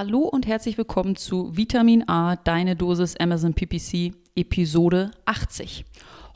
[0.00, 5.84] Hallo und herzlich willkommen zu Vitamin A, deine Dosis Amazon PPC, Episode 80.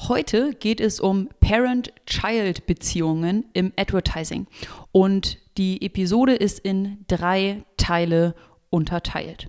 [0.09, 4.49] Heute geht es um Parent-Child-Beziehungen im Advertising
[4.91, 8.35] und die Episode ist in drei Teile
[8.71, 9.49] unterteilt.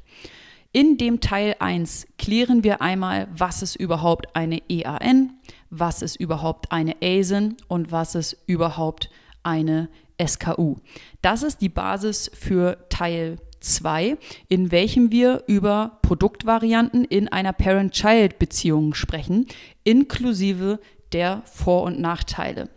[0.74, 5.40] In dem Teil 1 klären wir einmal, was ist überhaupt eine EAN,
[5.72, 9.10] was ist überhaupt eine ASIN und was ist überhaupt
[9.42, 9.90] eine
[10.24, 10.76] SKU.
[11.24, 13.53] Das ist die Basis für Teil 2,
[14.50, 19.48] in welchem wir über Produktvarianten in einer Parent-Child-Beziehung sprechen,
[19.84, 20.80] inklusive
[21.14, 22.70] der Vor- und Nachteile.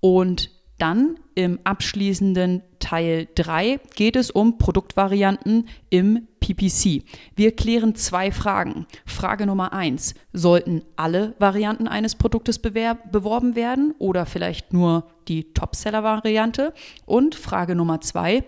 [0.00, 7.04] Und dann im abschließenden Teil 3 geht es um Produktvarianten im PPC.
[7.36, 8.86] Wir klären zwei Fragen.
[9.06, 16.74] Frage Nummer 1, sollten alle Varianten eines Produktes beworben werden oder vielleicht nur die Topseller-Variante?
[17.06, 18.42] Und Frage Nummer 2,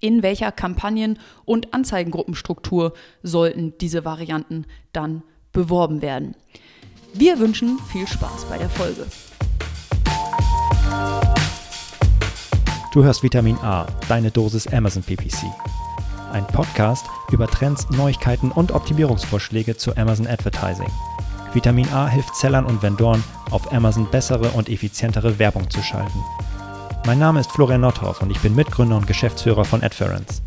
[0.00, 6.34] in welcher Kampagnen- und Anzeigengruppenstruktur sollten diese Varianten dann beworben werden?
[7.14, 9.06] Wir wünschen viel Spaß bei der Folge.
[12.92, 15.44] Du hörst Vitamin A, deine Dosis Amazon PPC.
[16.32, 20.90] Ein Podcast über Trends, Neuigkeiten und Optimierungsvorschläge zu Amazon Advertising.
[21.54, 26.18] Vitamin A hilft Sellern und Vendoren, auf Amazon bessere und effizientere Werbung zu schalten.
[27.08, 30.42] Mein Name ist Florian Nordhoff und ich bin Mitgründer und Geschäftsführer von Adference.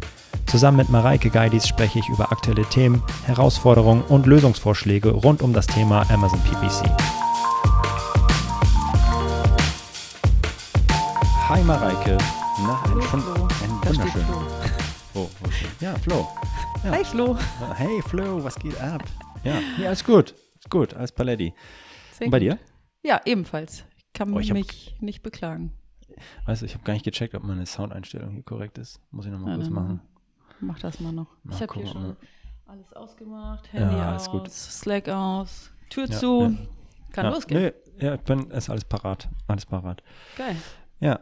[0.46, 5.66] Zusammen mit Mareike Geidis spreche ich über aktuelle Themen, Herausforderungen und Lösungsvorschläge rund um das
[5.66, 6.88] Thema Amazon PPC.
[11.50, 12.20] Hi Mareike.
[12.60, 14.26] Na, ein, schon, ein wunderschön.
[15.16, 15.66] Oh, okay.
[15.80, 16.28] Ja, Flo.
[16.84, 16.92] Ja.
[16.92, 17.38] Hi Flo.
[17.76, 19.02] Hey Flo, was geht ab?
[19.44, 20.36] Ja, ja alles gut.
[20.60, 21.56] Ist gut, alles Paletti.
[22.20, 22.60] Und bei dir?
[23.02, 23.84] Ja, ebenfalls.
[23.98, 25.72] Ich kann Oh, ich hab- mich nicht beklagen.
[26.46, 29.00] Weißt du, ich habe gar nicht gecheckt, ob meine Soundeinstellung hier korrekt ist.
[29.12, 30.02] Muss ich nochmal Ja, kurz machen.
[30.60, 31.28] Mach das mal noch.
[31.44, 32.16] Mal ich habe hier schon
[32.66, 33.70] alles ausgemacht.
[33.74, 34.50] Ja, Handy alles aus, gut.
[34.52, 36.42] Slack aus, Tür Ja, zu.
[36.44, 36.68] ja.
[37.12, 37.74] Kann ja, losgehen.
[37.98, 39.28] Nee, ja, ich bin, ist alles parat.
[39.48, 40.02] Alles parat.
[40.38, 40.56] Geil.
[41.00, 41.20] Ja.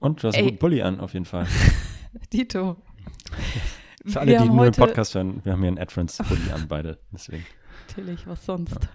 [0.00, 0.40] Und du hast Ey.
[0.40, 1.46] einen guten Pulli an, auf jeden Fall.
[2.32, 2.76] Dito.
[4.04, 6.98] Für alle, Wir die nur den Podcast hören, wir haben hier einen Adference-Pulli an, beide.
[7.12, 7.46] Deswegen.
[7.86, 8.74] Natürlich, was sonst?
[8.80, 8.90] Klar.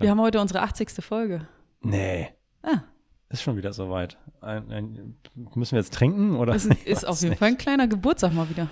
[0.00, 0.90] Wir haben heute unsere 80.
[1.02, 1.48] Folge.
[1.80, 2.28] Nee.
[2.62, 2.82] Ah,
[3.28, 4.18] Ist schon wieder soweit.
[4.40, 5.16] Ein, ein,
[5.54, 6.36] müssen wir jetzt trinken?
[6.36, 6.52] Oder?
[6.52, 7.38] das ist auf jeden nicht.
[7.40, 8.68] Fall ein kleiner Geburtstag mal wieder.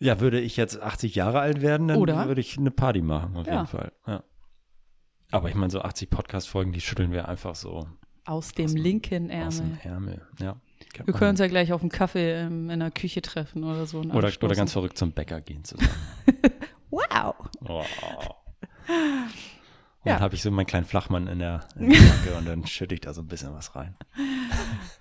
[0.00, 2.26] Ja, würde ich jetzt 80 Jahre alt werden, dann Oder?
[2.26, 3.52] würde ich eine Party machen, auf Ja.
[3.54, 3.92] jeden Fall.
[4.06, 4.24] Ja.
[5.30, 7.86] Aber ich meine, so 80 Podcast-Folgen, die schütteln wir einfach so
[8.24, 10.16] Aus dem Aus linken aus dem Ärmel.
[10.18, 10.26] Ärmel.
[10.40, 10.56] Ja.
[11.04, 14.00] Wir können uns ja gleich auf einen Kaffee ähm, in der Küche treffen oder so.
[14.00, 15.88] und oder, oder ganz verrückt zum Bäcker gehen zusammen.
[16.90, 17.34] Wow.
[17.64, 17.82] Oh.
[20.04, 20.14] Und Ja.
[20.14, 22.94] dann habe ich so meinen kleinen Flachmann in der, in der Jacke und dann schütte
[22.94, 23.96] ich da so ein bisschen was rein.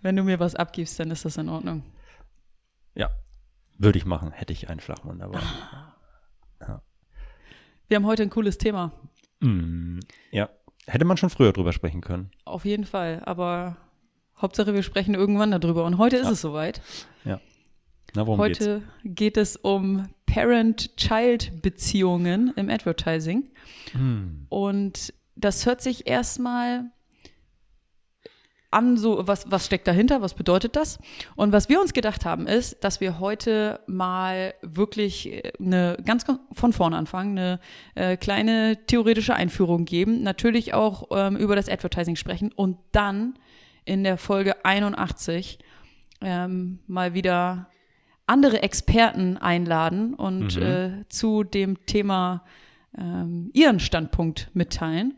[0.02, 1.84] Wenn du mir was abgibst, dann ist das in Ordnung.
[2.96, 3.10] Ja,
[3.78, 5.40] würde ich machen, hätte ich einen Flachmann dabei.
[7.88, 8.94] Wir haben heute ein cooles Thema.
[9.42, 10.00] Mm,
[10.32, 10.48] ja,
[10.88, 12.32] hätte man schon früher drüber sprechen können.
[12.46, 13.22] Auf jeden Fall.
[13.26, 13.76] Aber
[14.42, 15.84] Hauptsache, wir sprechen irgendwann darüber.
[15.84, 16.32] Und heute ist Ja.
[16.32, 16.82] es soweit.
[18.14, 18.60] Na, worum geht's?
[18.60, 23.50] heute geht es um Parent-Child-Beziehungen im Advertising.
[23.92, 24.46] Hm.
[24.50, 26.92] Und das hört sich erstmal
[28.72, 30.98] an, so, was, was steckt dahinter, was bedeutet das?
[31.36, 36.26] Und was wir uns gedacht haben, ist, dass wir heute mal wirklich äh, eine ganz
[36.54, 37.60] von vorne anfangen, eine
[37.96, 43.38] äh, kleine theoretische Einführung geben, natürlich auch ähm, über das Advertising sprechen und dann
[43.84, 45.60] in der Folge 81
[46.22, 47.68] ähm, mal wieder
[48.32, 50.62] andere Experten einladen und Mhm.
[50.64, 52.44] äh, zu dem Thema
[52.98, 55.18] ähm, ihren Standpunkt mitteilen.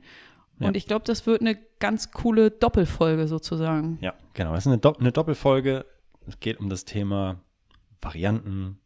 [0.60, 0.68] Ja.
[0.68, 3.98] Und ich glaube, das wird eine ganz coole Doppelfolge sozusagen.
[4.02, 4.52] Ja, genau.
[4.54, 5.86] Das ist eine, Dopp eine Doppelfolge.
[6.28, 7.40] Es geht um das Thema
[8.02, 8.80] Varianten.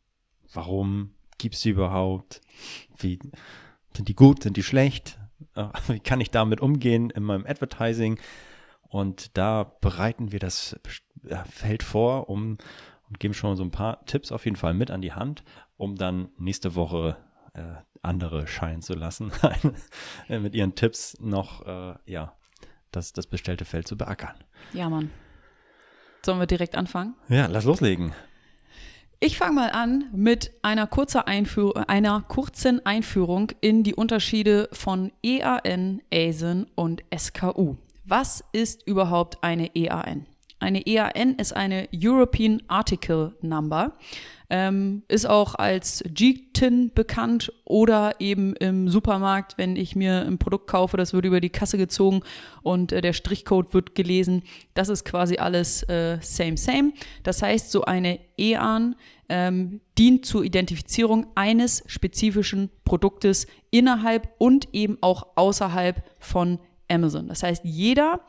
[0.54, 2.42] Warum gibt es sie überhaupt?
[2.98, 3.20] Wie
[3.96, 4.44] sind die gut?
[4.44, 5.20] Sind die schlecht?
[5.56, 8.20] Äh, Wie kann ich damit umgehen in meinem Advertising?
[8.90, 10.80] Und da bereiten wir das
[11.50, 12.58] Feld vor um,
[13.10, 15.44] und geben schon so ein paar Tipps auf jeden Fall mit an die Hand,
[15.78, 17.18] um dann nächste Woche
[17.54, 19.32] äh, andere scheinen zu lassen,
[20.30, 22.34] äh, mit ihren Tipps noch äh, ja,
[22.92, 24.36] das, das bestellte Feld zu beackern.
[24.74, 25.10] Ja, Mann.
[26.26, 27.16] Sollen wir direkt anfangen?
[27.30, 28.14] Ja, lass loslegen.
[29.20, 30.90] Ich fange mal an mit einer,
[31.88, 37.78] einer kurzen Einführung in die Unterschiede von EAN, ASIN und SKU.
[38.06, 40.28] Was ist überhaupt eine EAN?
[40.60, 43.94] Eine EAN ist eine European Article Number.
[44.50, 50.68] Ähm, ist auch als GTIN bekannt oder eben im Supermarkt, wenn ich mir ein Produkt
[50.68, 52.22] kaufe, das wird über die Kasse gezogen
[52.64, 54.44] und äh, der Strichcode wird gelesen.
[54.74, 56.94] Das ist quasi alles äh, same, same.
[57.24, 58.96] Das heißt, so eine EAN
[59.28, 67.28] ähm, dient zur Identifizierung eines spezifischen Produktes innerhalb und eben auch außerhalb von Amazon.
[67.28, 68.22] Das heißt, jeder,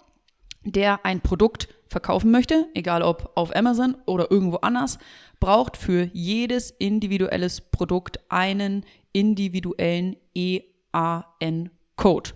[0.64, 4.98] der ein Produkt verkaufen möchte, egal ob auf Amazon oder irgendwo anders,
[5.40, 12.30] braucht für jedes individuelles Produkt einen individuellen EAN-Code.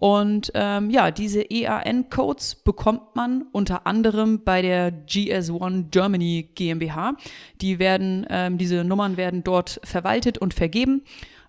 [0.00, 7.16] Und ähm, ja, diese EAN-Codes bekommt man unter anderem bei der GS1 Germany GmbH.
[7.60, 11.02] Die werden, ähm, diese Nummern werden dort verwaltet und vergeben.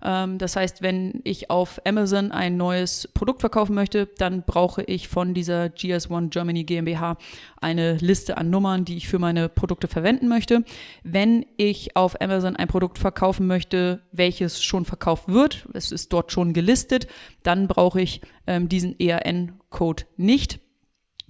[0.03, 5.07] Ähm, das heißt, wenn ich auf Amazon ein neues Produkt verkaufen möchte, dann brauche ich
[5.07, 7.17] von dieser GS1 Germany GmbH
[7.59, 10.63] eine Liste an Nummern, die ich für meine Produkte verwenden möchte.
[11.03, 16.31] Wenn ich auf Amazon ein Produkt verkaufen möchte, welches schon verkauft wird, es ist dort
[16.31, 17.07] schon gelistet,
[17.43, 20.60] dann brauche ich ähm, diesen EAN-Code nicht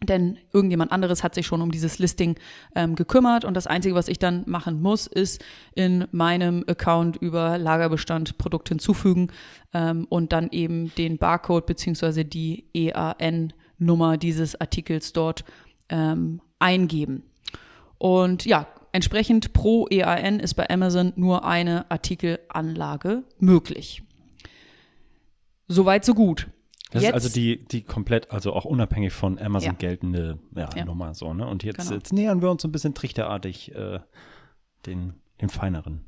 [0.03, 2.35] denn irgendjemand anderes hat sich schon um dieses Listing
[2.75, 5.43] ähm, gekümmert und das Einzige, was ich dann machen muss, ist
[5.75, 9.31] in meinem Account über Lagerbestand Produkt hinzufügen
[9.73, 15.45] ähm, und dann eben den Barcode beziehungsweise die EAN-Nummer dieses Artikels dort
[15.89, 17.23] ähm, eingeben.
[17.99, 24.03] Und ja, entsprechend pro EAN ist bei Amazon nur eine Artikelanlage möglich.
[25.67, 26.47] Soweit, so gut.
[26.91, 29.77] Das Jetzt- ist also die, die komplett, also auch unabhängig von Amazon Ja.
[29.77, 30.85] geltende ja, Ja.
[30.85, 31.47] Nummer so, ne?
[31.47, 31.91] Und jetzt, Genau.
[31.93, 33.99] jetzt nähern wir uns so ein bisschen trichterartig äh,
[34.85, 36.01] den, den feineren.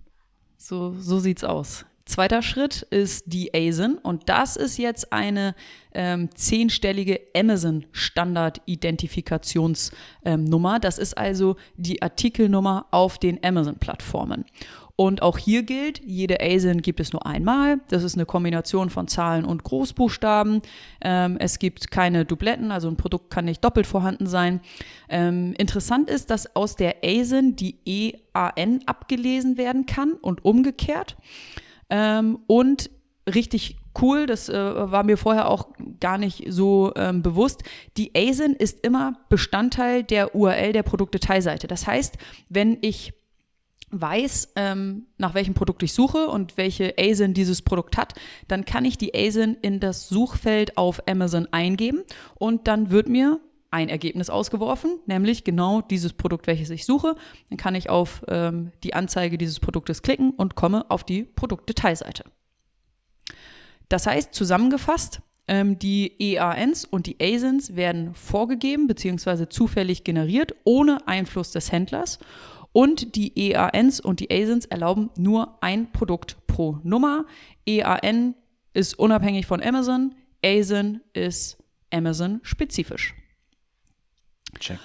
[0.57, 1.85] So, so sieht's aus.
[2.05, 5.55] Zweiter Schritt ist die ASIN und das ist jetzt eine
[5.93, 10.79] ähm, zehnstellige Amazon Standard Identifikationsnummer.
[10.79, 14.45] das ist also die Artikelnummer auf den Amazon Plattformen.
[14.95, 17.79] Und auch hier gilt, jede ASIN gibt es nur einmal.
[17.89, 20.61] Das ist eine Kombination von Zahlen und Großbuchstaben.
[21.01, 24.61] Ähm, es gibt keine Dubletten, also ein Produkt kann nicht doppelt vorhanden sein.
[25.09, 31.17] Ähm, interessant ist, dass aus der ASIN die EAN abgelesen werden kann und umgekehrt.
[31.89, 32.91] Ähm, und
[33.27, 35.69] richtig cool, das äh, war mir vorher auch
[35.99, 37.63] gar nicht so ähm, bewusst,
[37.97, 41.65] die ASIN ist immer Bestandteil der URL der Produktdetailseite.
[41.65, 42.17] Das heißt,
[42.49, 43.13] wenn ich
[43.93, 48.13] weiß, ähm, nach welchem Produkt ich suche und welche ASIN dieses Produkt hat,
[48.47, 52.03] dann kann ich die ASIN in das Suchfeld auf Amazon eingeben
[52.35, 53.39] und dann wird mir
[53.71, 57.15] ein Ergebnis ausgeworfen, nämlich genau dieses Produkt, welches ich suche.
[57.49, 62.23] Dann kann ich auf ähm, die Anzeige dieses Produktes klicken und komme auf die Produktdetailseite.
[63.89, 69.49] Das heißt, zusammengefasst, ähm, die EANs und die ASINs werden vorgegeben bzw.
[69.49, 72.19] zufällig generiert, ohne Einfluss des Händlers.
[72.73, 77.25] Und die EANs und die ASINs erlauben nur ein Produkt pro Nummer.
[77.65, 78.35] EAN
[78.73, 83.15] ist unabhängig von Amazon, ASIN ist Amazon-spezifisch.
[84.59, 84.79] Check.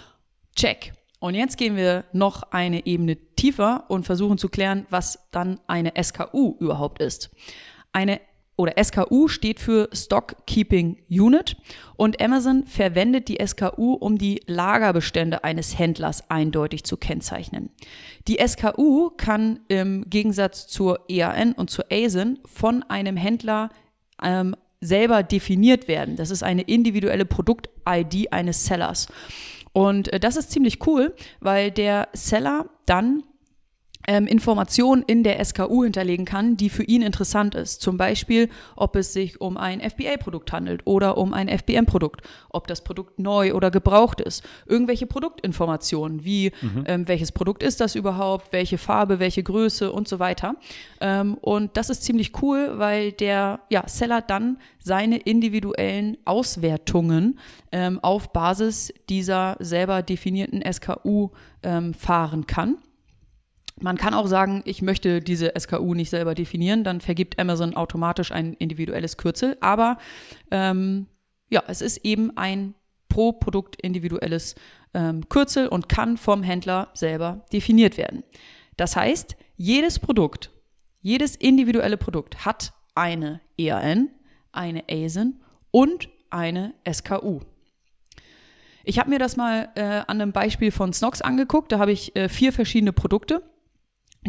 [0.55, 0.93] Check.
[1.19, 5.93] Und jetzt gehen wir noch eine Ebene tiefer und versuchen zu klären, was dann eine
[6.01, 7.31] SKU überhaupt ist.
[7.93, 8.21] Eine
[8.59, 11.57] oder SKU steht für Stock Keeping Unit
[11.97, 17.71] und Amazon verwendet die SKU, um die Lagerbestände eines Händlers eindeutig zu kennzeichnen.
[18.27, 23.71] Die SKU kann im Gegensatz zur EAN und zur ASIN von einem Händler
[24.23, 26.17] ähm, selber definiert werden.
[26.17, 29.07] Das ist eine individuelle Produkt-ID eines Sellers.
[29.73, 33.23] Und äh, das ist ziemlich cool, weil der Seller dann
[34.09, 37.83] ähm, Informationen in der SKU hinterlegen kann, die für ihn interessant ist.
[37.83, 42.83] Zum Beispiel, ob es sich um ein FBA-Produkt handelt oder um ein FBM-Produkt, ob das
[42.83, 44.43] Produkt neu oder gebraucht ist.
[44.67, 46.53] Irgendwelche Produktinformationen, wie
[46.87, 50.55] ähm, welches Produkt ist das überhaupt, welche Farbe, welche Größe und so weiter.
[51.03, 57.39] Ähm, und das ist ziemlich cool, weil der ja, Seller dann seine individuellen Auswertungen
[57.73, 61.29] ähm, auf Basis dieser selber definierten SKU
[61.63, 62.79] ähm, fahren kann.
[63.81, 68.33] Man kann auch sagen, ich möchte diese SKU nicht selber definieren, dann vergibt Amazon automatisch
[68.33, 69.57] ein individuelles Kürzel.
[69.61, 69.99] Aber
[70.51, 71.07] ähm,
[71.51, 72.75] ja, es ist eben ein
[73.09, 74.55] pro Produkt individuelles
[74.95, 78.23] ähm, Kürzel und kann vom Händler selber definiert werden.
[78.77, 80.51] Das heißt, jedes Produkt,
[81.01, 84.09] jedes individuelle Produkt hat eine EAN,
[84.53, 87.41] eine ASIN und eine SKU.
[88.85, 91.73] Ich habe mir das mal äh, an einem Beispiel von Snox angeguckt.
[91.73, 93.43] Da habe ich äh, vier verschiedene Produkte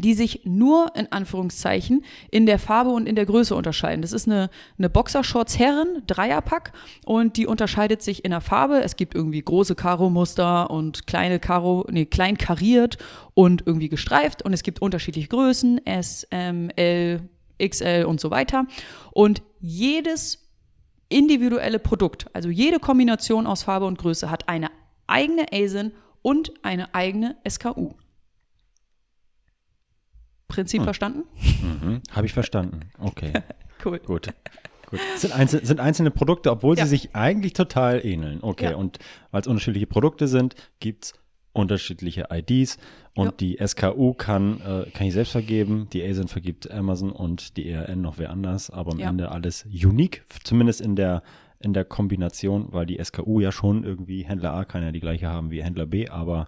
[0.01, 4.01] die sich nur in Anführungszeichen in der Farbe und in der Größe unterscheiden.
[4.01, 6.73] Das ist eine, eine Boxershorts Herren Dreierpack
[7.05, 8.81] und die unterscheidet sich in der Farbe.
[8.81, 12.97] Es gibt irgendwie große Karo-Muster und kleine Karo, nee, klein kariert
[13.33, 17.21] und irgendwie gestreift und es gibt unterschiedliche Größen, S, M, L,
[17.61, 18.65] XL und so weiter.
[19.11, 20.47] Und jedes
[21.09, 24.69] individuelle Produkt, also jede Kombination aus Farbe und Größe hat eine
[25.07, 25.91] eigene ASIN
[26.21, 27.93] und eine eigene SKU.
[30.49, 30.83] Prinzip hm.
[30.83, 31.23] verstanden?
[31.61, 32.01] Mhm.
[32.11, 32.81] Habe ich verstanden.
[32.99, 33.31] Okay.
[33.85, 33.99] cool.
[33.99, 34.27] Gut.
[34.87, 34.99] Gut.
[35.15, 36.83] Sind, einzel sind einzelne Produkte, obwohl ja.
[36.83, 38.39] sie sich eigentlich total ähneln.
[38.41, 38.71] Okay.
[38.71, 38.75] Ja.
[38.75, 38.97] Und
[39.31, 41.13] weil es unterschiedliche Produkte sind, gibt es
[41.53, 42.77] unterschiedliche IDs
[43.15, 43.31] und ja.
[43.39, 48.01] die SKU kann, äh, kann ich selbst vergeben, die ASIN vergibt Amazon und die ERN
[48.01, 51.23] noch wer anders, aber am Ende alles unique, zumindest in der
[51.61, 55.27] in der Kombination, weil die SKU ja schon irgendwie Händler A kann ja die gleiche
[55.27, 56.47] haben wie Händler B, aber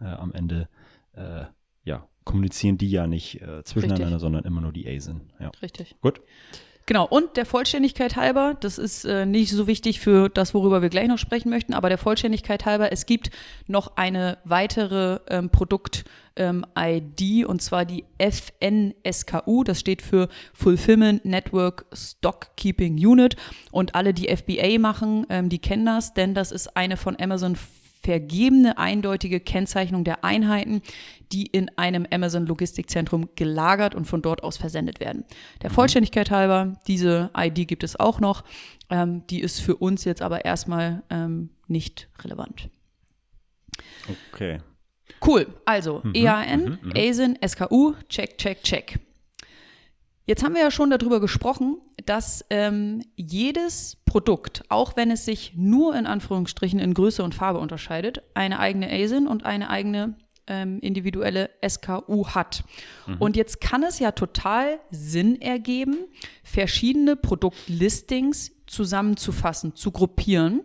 [0.00, 0.68] äh, am Ende
[1.14, 1.50] äh, ja
[2.24, 4.20] kommunizieren die ja nicht äh, zwischeneinander, Richtig.
[4.20, 5.20] sondern immer nur die ASIN.
[5.40, 5.50] Ja.
[5.60, 5.96] Richtig.
[6.00, 6.20] Gut.
[6.86, 10.88] Genau, und der Vollständigkeit halber, das ist äh, nicht so wichtig für das, worüber wir
[10.88, 13.30] gleich noch sprechen möchten, aber der Vollständigkeit halber, es gibt
[13.68, 16.04] noch eine weitere ähm, Produkt-
[16.36, 19.64] ähm, ID und zwar die FNSKU.
[19.64, 23.36] Das steht für Fulfillment Network Stock Keeping Unit.
[23.70, 27.56] Und alle, die FBA machen, ähm, die kennen das, denn das ist eine von Amazon
[28.02, 30.82] vergebene eindeutige Kennzeichnung der Einheiten,
[31.30, 35.24] die in einem Amazon Logistikzentrum gelagert und von dort aus versendet werden.
[35.62, 35.74] Der mhm.
[35.74, 38.44] Vollständigkeit halber, diese ID gibt es auch noch.
[38.90, 42.68] Ähm, die ist für uns jetzt aber erstmal ähm, nicht relevant.
[44.32, 44.58] Okay.
[45.24, 45.46] Cool.
[45.64, 48.98] Also mhm, EAN, mhm, mhm, ASIN, SKU, check, check, check.
[50.26, 55.54] Jetzt haben wir ja schon darüber gesprochen, dass ähm, jedes Produkt, auch wenn es sich
[55.56, 60.14] nur in Anführungsstrichen in Größe und Farbe unterscheidet, eine eigene ASIN und eine eigene
[60.46, 62.64] ähm, individuelle SKU hat.
[63.06, 63.16] Mhm.
[63.18, 65.96] Und jetzt kann es ja total Sinn ergeben,
[66.42, 70.62] verschiedene Produktlistings zusammenzufassen, zu gruppieren.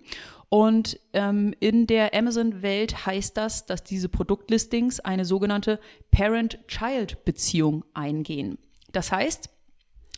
[0.49, 5.79] Und ähm, in der Amazon-Welt heißt das, dass diese Produktlistings eine sogenannte
[6.11, 8.57] Parent-Child-Beziehung eingehen.
[8.93, 9.49] Das heißt,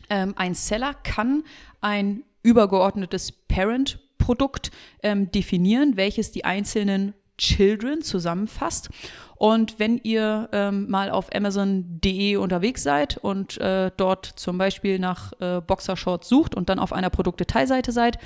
[0.09, 1.43] ähm, ein Seller kann
[1.81, 4.71] ein übergeordnetes Parent-Produkt
[5.03, 8.89] ähm, definieren, welches die einzelnen Children zusammenfasst.
[9.35, 15.31] Und wenn ihr ähm, mal auf Amazon.de unterwegs seid und äh, dort zum Beispiel nach
[15.39, 18.19] äh, Boxershorts sucht und dann auf einer Produktdetailseite seid,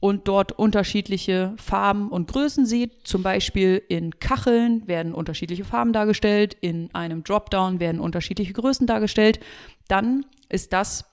[0.00, 3.06] und dort unterschiedliche Farben und Größen sieht.
[3.06, 9.40] Zum Beispiel in Kacheln werden unterschiedliche Farben dargestellt, in einem Dropdown werden unterschiedliche Größen dargestellt.
[9.88, 11.04] Dann ist das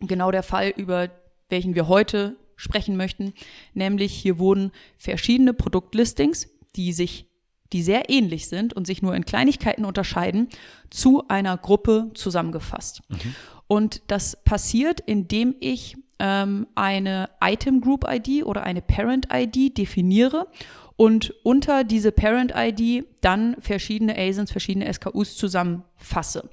[0.00, 1.10] genau der Fall, über
[1.48, 3.34] welchen wir heute sprechen möchten.
[3.72, 7.26] Nämlich hier wurden verschiedene Produktlistings, die sich
[7.72, 10.48] die sehr ähnlich sind und sich nur in Kleinigkeiten unterscheiden,
[10.90, 13.02] zu einer Gruppe zusammengefasst.
[13.08, 13.34] Mhm.
[13.66, 20.46] Und das passiert, indem ich ähm, eine Item Group ID oder eine Parent ID definiere
[20.96, 26.48] und unter diese Parent ID dann verschiedene ASINs, verschiedene SKUs zusammenfasse.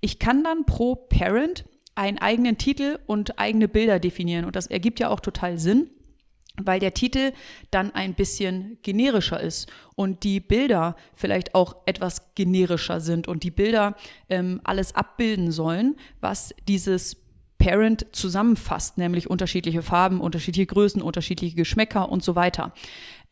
[0.00, 5.00] Ich kann dann pro Parent einen eigenen Titel und eigene Bilder definieren und das ergibt
[5.00, 5.90] ja auch total Sinn
[6.56, 7.32] weil der Titel
[7.70, 13.50] dann ein bisschen generischer ist und die Bilder vielleicht auch etwas generischer sind und die
[13.50, 13.96] Bilder
[14.28, 17.16] ähm, alles abbilden sollen, was dieses
[17.58, 22.72] Parent zusammenfasst, nämlich unterschiedliche Farben, unterschiedliche Größen, unterschiedliche Geschmäcker und so weiter.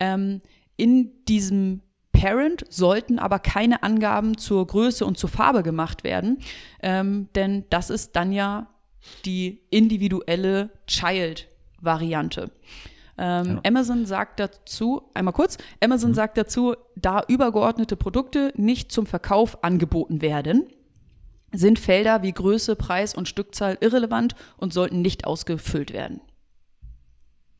[0.00, 0.40] Ähm,
[0.76, 1.82] in diesem
[2.22, 6.38] Parent sollten aber keine Angaben zur Größe und zur Farbe gemacht werden,
[6.80, 8.68] ähm, denn das ist dann ja
[9.24, 12.52] die individuelle Child-Variante.
[13.18, 13.60] Ähm, ja.
[13.66, 16.14] Amazon sagt dazu, einmal kurz, Amazon mhm.
[16.14, 20.68] sagt dazu, da übergeordnete Produkte nicht zum Verkauf angeboten werden,
[21.50, 26.20] sind Felder wie Größe, Preis und Stückzahl irrelevant und sollten nicht ausgefüllt werden.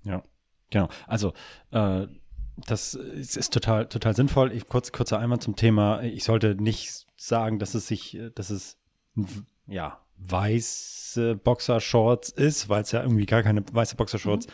[0.05, 0.23] Ja,
[0.71, 0.89] genau.
[1.09, 1.33] Also
[1.73, 2.07] äh,
[2.67, 4.53] das ist, ist, total, total sinnvoll.
[4.53, 6.03] Ich, kurz, kurzer Einwand zum Thema.
[6.03, 8.79] Ich sollte nicht sagen, dass es sich, dass es
[9.67, 14.53] ja weiße Boxershorts ist, weil es ja irgendwie gar keine weiße Boxershorts mhm.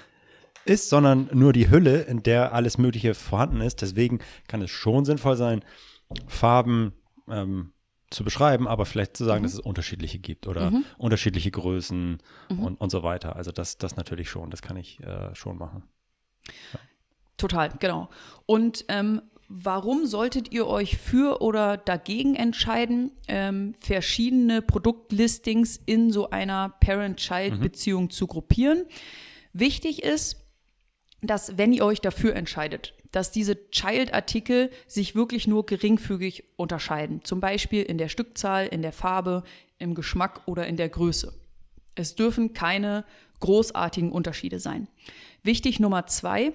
[0.64, 3.82] ist, sondern nur die Hülle, in der alles Mögliche vorhanden ist.
[3.82, 5.64] Deswegen kann es schon sinnvoll sein,
[6.26, 6.92] Farben
[7.28, 7.72] ähm,
[8.10, 9.44] zu beschreiben, aber vielleicht zu sagen, mhm.
[9.44, 10.84] dass es unterschiedliche gibt oder mhm.
[10.96, 12.58] unterschiedliche Größen mhm.
[12.58, 13.36] und, und so weiter.
[13.36, 15.82] Also das, das natürlich schon, das kann ich äh, schon machen.
[16.72, 16.80] Ja.
[17.38, 18.10] Total, genau.
[18.46, 26.30] Und ähm, warum solltet ihr euch für oder dagegen entscheiden, ähm, verschiedene Produktlistings in so
[26.30, 28.10] einer Parent-Child-Beziehung mhm.
[28.10, 28.84] zu gruppieren?
[29.52, 30.36] Wichtig ist,
[31.22, 37.24] dass wenn ihr euch dafür entscheidet, dass diese Child-Artikel sich wirklich nur geringfügig unterscheiden.
[37.24, 39.44] Zum Beispiel in der Stückzahl, in der Farbe,
[39.78, 41.32] im Geschmack oder in der Größe.
[41.94, 43.04] Es dürfen keine
[43.40, 44.88] großartigen Unterschiede sein.
[45.42, 46.52] Wichtig Nummer zwei,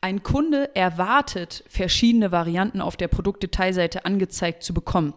[0.00, 5.14] ein Kunde erwartet, verschiedene Varianten auf der Produktdetailseite angezeigt zu bekommen.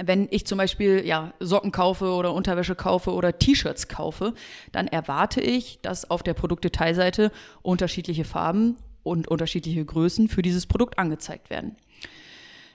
[0.00, 4.34] Wenn ich zum Beispiel ja, Socken kaufe oder Unterwäsche kaufe oder T-Shirts kaufe,
[4.70, 10.98] dann erwarte ich, dass auf der Produktdetailseite unterschiedliche Farben und unterschiedliche Größen für dieses Produkt
[10.98, 11.76] angezeigt werden.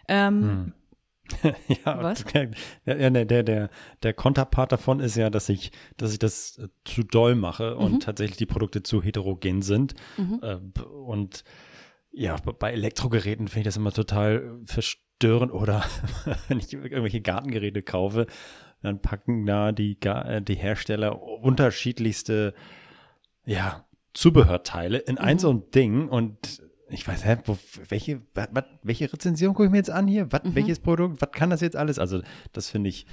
[0.08, 0.74] Ähm, hm.
[1.86, 2.25] ja, Was?
[2.86, 3.70] Der, der, der,
[4.03, 7.94] der Konterpart davon ist ja, dass ich, dass ich das äh, zu doll mache und
[7.94, 8.00] mhm.
[8.00, 9.94] tatsächlich die Produkte zu heterogen sind.
[10.18, 10.39] Mhm.
[10.42, 11.44] Äh, und
[12.12, 15.51] ja, bei Elektrogeräten finde ich das immer total verstörend.
[15.51, 15.84] Oder
[16.48, 18.27] wenn ich irgendwelche Gartengeräte kaufe,
[18.82, 22.53] dann packen da die, äh, die Hersteller unterschiedlichste
[23.46, 25.39] ja, Zubehörteile in ein mhm.
[25.39, 26.62] so ein Ding und
[26.93, 27.57] ich weiß, hä, wo,
[27.89, 30.31] welche, wat, welche Rezension gucke ich mir jetzt an hier?
[30.31, 30.55] Wat, mhm.
[30.55, 31.21] Welches Produkt?
[31.21, 32.00] Was kann das jetzt alles?
[32.00, 32.21] Also,
[32.51, 33.05] das finde ich,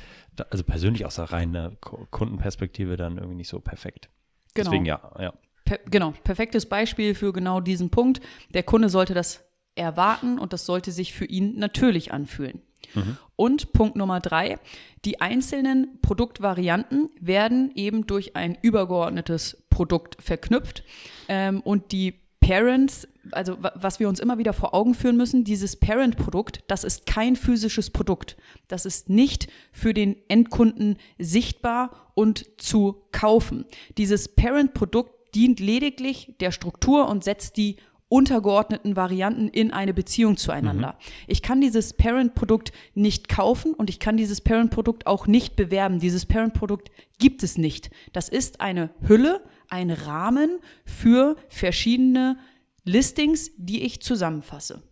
[0.50, 4.08] also persönlich aus der reinen Kundenperspektive dann irgendwie nicht so perfekt.
[4.54, 4.70] Genau.
[4.70, 5.32] Deswegen ja, ja.
[5.64, 8.20] Per, genau, perfektes Beispiel für genau diesen Punkt.
[8.52, 9.44] Der Kunde sollte das
[9.75, 12.60] erwarten und das sollte sich für ihn natürlich anfühlen.
[12.94, 13.16] Mhm.
[13.37, 14.58] Und Punkt Nummer drei,
[15.04, 20.82] die einzelnen Produktvarianten werden eben durch ein übergeordnetes Produkt verknüpft
[21.28, 25.76] ähm, und die Parents, also was wir uns immer wieder vor Augen führen müssen, dieses
[25.76, 28.37] Parent-Produkt, das ist kein physisches Produkt.
[28.66, 33.66] Das ist nicht für den Endkunden sichtbar und zu kaufen.
[33.99, 37.76] Dieses Parent-Produkt dient lediglich der Struktur und setzt die
[38.11, 40.99] untergeordneten Varianten in eine Beziehung zueinander.
[40.99, 41.12] Mhm.
[41.29, 46.00] Ich kann dieses Parent-Produkt nicht kaufen und ich kann dieses Parent-Produkt auch nicht bewerben.
[46.00, 47.90] Dieses Parent-Produkt gibt es nicht.
[48.12, 52.37] Das ist eine Hülle, ein Rahmen für verschiedene
[52.85, 54.83] Listings, die ich zusammenfasse.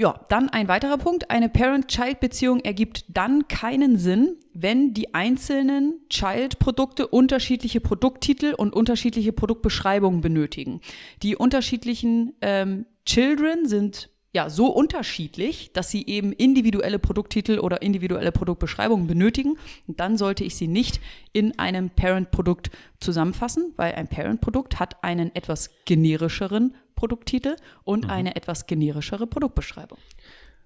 [0.00, 1.30] Ja, dann ein weiterer Punkt.
[1.30, 10.22] Eine Parent-Child-Beziehung ergibt dann keinen Sinn, wenn die einzelnen Child-Produkte unterschiedliche Produkttitel und unterschiedliche Produktbeschreibungen
[10.22, 10.80] benötigen.
[11.22, 18.32] Die unterschiedlichen ähm, Children sind ja so unterschiedlich, dass sie eben individuelle Produkttitel oder individuelle
[18.32, 19.56] Produktbeschreibungen benötigen.
[19.86, 21.00] Und dann sollte ich sie nicht
[21.32, 22.70] in einem Parent-Produkt
[23.00, 28.10] zusammenfassen, weil ein Parent-Produkt hat einen etwas generischeren Produkttitel und mhm.
[28.10, 29.98] eine etwas generischere Produktbeschreibung.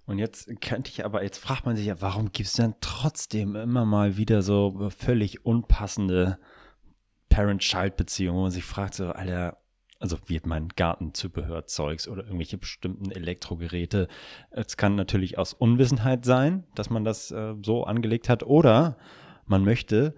[0.07, 3.57] Und jetzt könnte ich aber, jetzt fragt man sich ja, warum gibt es denn trotzdem
[3.57, 6.39] immer mal wieder so völlig unpassende
[7.31, 9.57] Parent-Child-Beziehungen, wo man sich fragt, so, Alter,
[10.05, 14.09] also wie mein Gartenzubehörzeugs oder irgendwelche bestimmten Elektrogeräte.
[14.51, 18.99] Es kann natürlich aus Unwissenheit sein, dass man das äh, so angelegt hat, oder
[19.47, 20.15] man möchte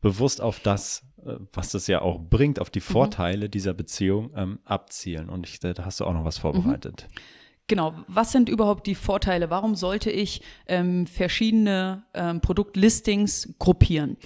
[0.00, 2.84] bewusst auf das äh, was das ja auch bringt, auf die mhm.
[2.84, 3.50] Vorteile mhm.
[3.50, 5.28] dieser Beziehung ähm, abzielen.
[5.28, 7.08] Und ich, da hast du auch noch was vorbereitet.
[7.10, 7.20] Mhm.
[7.66, 9.50] Genau, was sind überhaupt die Vorteile?
[9.50, 14.16] Warum sollte ich ähm, verschiedene ähm, Produktlistings gruppieren?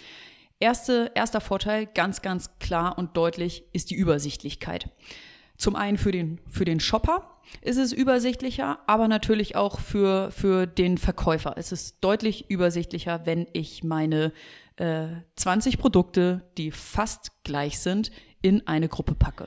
[0.60, 4.90] Erste, erster Vorteil, ganz, ganz klar und deutlich, ist die Übersichtlichkeit.
[5.56, 10.66] Zum einen für den, für den Shopper ist es übersichtlicher, aber natürlich auch für, für
[10.66, 11.54] den Verkäufer.
[11.56, 14.32] Es ist deutlich übersichtlicher, wenn ich meine
[14.76, 18.10] äh, 20 Produkte, die fast gleich sind,
[18.42, 19.46] in eine Gruppe packe.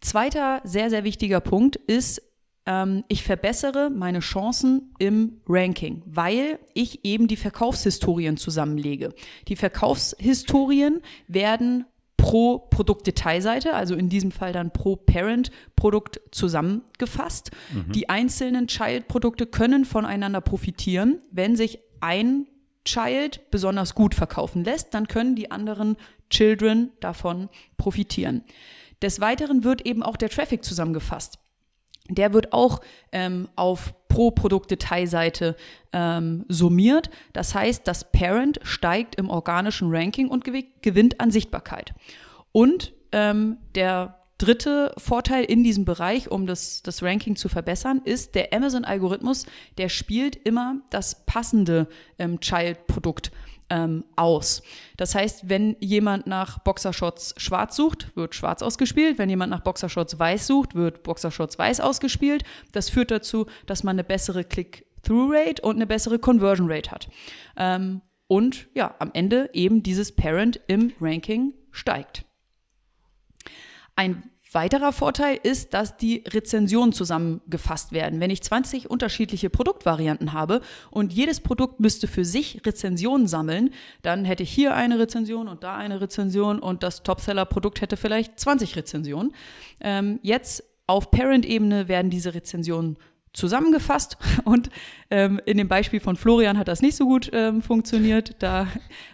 [0.00, 2.22] Zweiter sehr, sehr wichtiger Punkt ist,
[2.66, 9.14] ähm, ich verbessere meine Chancen im Ranking, weil ich eben die Verkaufshistorien zusammenlege.
[9.48, 17.50] Die Verkaufshistorien werden pro Produktdetailseite, also in diesem Fall dann pro Parent-Produkt zusammengefasst.
[17.72, 17.92] Mhm.
[17.92, 22.46] Die einzelnen Child-Produkte können voneinander profitieren, wenn sich ein
[22.84, 25.96] Child besonders gut verkaufen lässt, dann können die anderen
[26.30, 28.44] Children davon profitieren.
[29.02, 31.38] Des Weiteren wird eben auch der Traffic zusammengefasst.
[32.08, 32.80] Der wird auch
[33.12, 35.56] ähm, auf pro Produktdetailseite
[35.92, 37.10] ähm, summiert.
[37.32, 41.94] Das heißt, das Parent steigt im organischen Ranking und gewinnt an Sichtbarkeit.
[42.52, 48.34] Und ähm, der dritte Vorteil in diesem Bereich, um das, das Ranking zu verbessern, ist,
[48.34, 49.46] der Amazon-Algorithmus,
[49.78, 51.88] der spielt immer das passende
[52.18, 53.32] ähm, Child-Produkt
[53.70, 54.62] ähm, aus.
[54.96, 59.18] Das heißt, wenn jemand nach Boxershorts schwarz sucht, wird schwarz ausgespielt.
[59.18, 62.44] Wenn jemand nach Boxershorts weiß sucht, wird Boxershorts weiß ausgespielt.
[62.72, 67.08] Das führt dazu, dass man eine bessere Click-Through-Rate und eine bessere Conversion-Rate hat.
[67.56, 72.24] Ähm, und ja, am Ende eben dieses Parent im Ranking steigt.
[73.94, 78.20] Ein weiterer Vorteil ist, dass die Rezensionen zusammengefasst werden.
[78.20, 83.70] Wenn ich 20 unterschiedliche Produktvarianten habe und jedes Produkt müsste für sich Rezensionen sammeln,
[84.02, 88.38] dann hätte ich hier eine Rezension und da eine Rezension und das Topseller-Produkt hätte vielleicht
[88.38, 89.32] 20 Rezensionen.
[89.80, 92.96] Ähm, jetzt auf Parent-Ebene werden diese Rezensionen
[93.36, 94.16] zusammengefasst.
[94.44, 94.70] Und
[95.10, 98.36] ähm, in dem Beispiel von Florian hat das nicht so gut ähm, funktioniert.
[98.40, 98.66] Da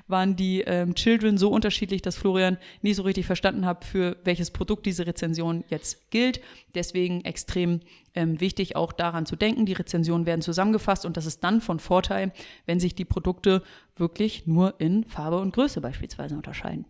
[0.06, 4.50] waren die ähm, Children so unterschiedlich, dass Florian nie so richtig verstanden hat, für welches
[4.50, 6.40] Produkt diese Rezension jetzt gilt.
[6.74, 7.80] Deswegen extrem
[8.14, 9.66] ähm, wichtig, auch daran zu denken.
[9.66, 12.32] Die Rezensionen werden zusammengefasst und das ist dann von Vorteil,
[12.64, 13.62] wenn sich die Produkte
[13.96, 16.86] wirklich nur in Farbe und Größe beispielsweise unterscheiden.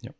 [0.00, 0.12] Ja.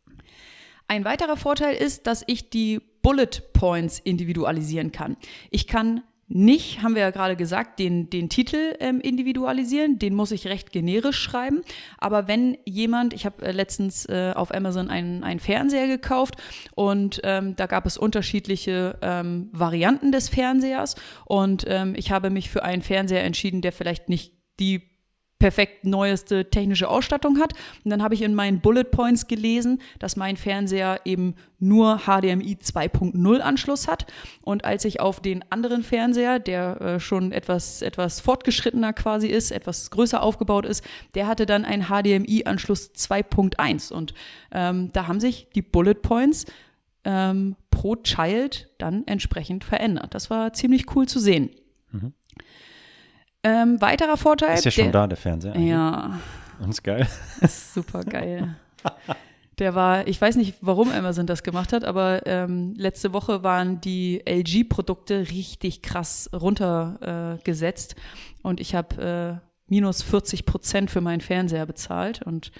[0.88, 5.16] Ein weiterer Vorteil ist, dass ich die Bullet Points individualisieren kann.
[5.50, 9.98] Ich kann nicht, haben wir ja gerade gesagt, den, den Titel ähm, individualisieren.
[9.98, 11.62] Den muss ich recht generisch schreiben.
[11.98, 16.36] Aber wenn jemand, ich habe äh, letztens äh, auf Amazon einen, einen Fernseher gekauft
[16.76, 22.48] und ähm, da gab es unterschiedliche ähm, Varianten des Fernsehers und ähm, ich habe mich
[22.48, 24.89] für einen Fernseher entschieden, der vielleicht nicht die
[25.40, 27.54] perfekt neueste technische Ausstattung hat.
[27.84, 32.58] Und dann habe ich in meinen Bullet Points gelesen, dass mein Fernseher eben nur HDMI
[32.62, 34.06] 2.0 Anschluss hat.
[34.42, 39.50] Und als ich auf den anderen Fernseher, der äh, schon etwas, etwas fortgeschrittener quasi ist,
[39.50, 43.92] etwas größer aufgebaut ist, der hatte dann einen HDMI-Anschluss 2.1.
[43.92, 44.14] Und
[44.52, 46.44] ähm, da haben sich die Bullet Points
[47.04, 50.14] ähm, pro Child dann entsprechend verändert.
[50.14, 51.50] Das war ziemlich cool zu sehen.
[53.44, 53.50] Mhm.
[53.50, 54.54] Ähm, weiterer Vorteil.
[54.54, 55.54] Ist ja schon der, da, der Fernseher.
[55.54, 55.70] Eigentlich.
[55.70, 56.18] Ja.
[56.60, 57.08] Und ist geil.
[57.48, 58.56] super geil.
[59.58, 63.80] Der war, ich weiß nicht, warum Amazon das gemacht hat, aber ähm, letzte Woche waren
[63.80, 71.20] die LG-Produkte richtig krass runtergesetzt äh, und ich habe äh, minus 40 Prozent für meinen
[71.20, 72.52] Fernseher bezahlt und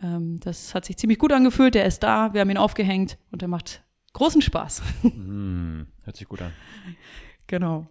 [0.00, 1.74] ähm, das hat sich ziemlich gut angefühlt.
[1.74, 4.82] Der ist da, wir haben ihn aufgehängt und der macht großen Spaß.
[5.02, 6.52] Mm, hört sich gut an.
[7.46, 7.86] Genau.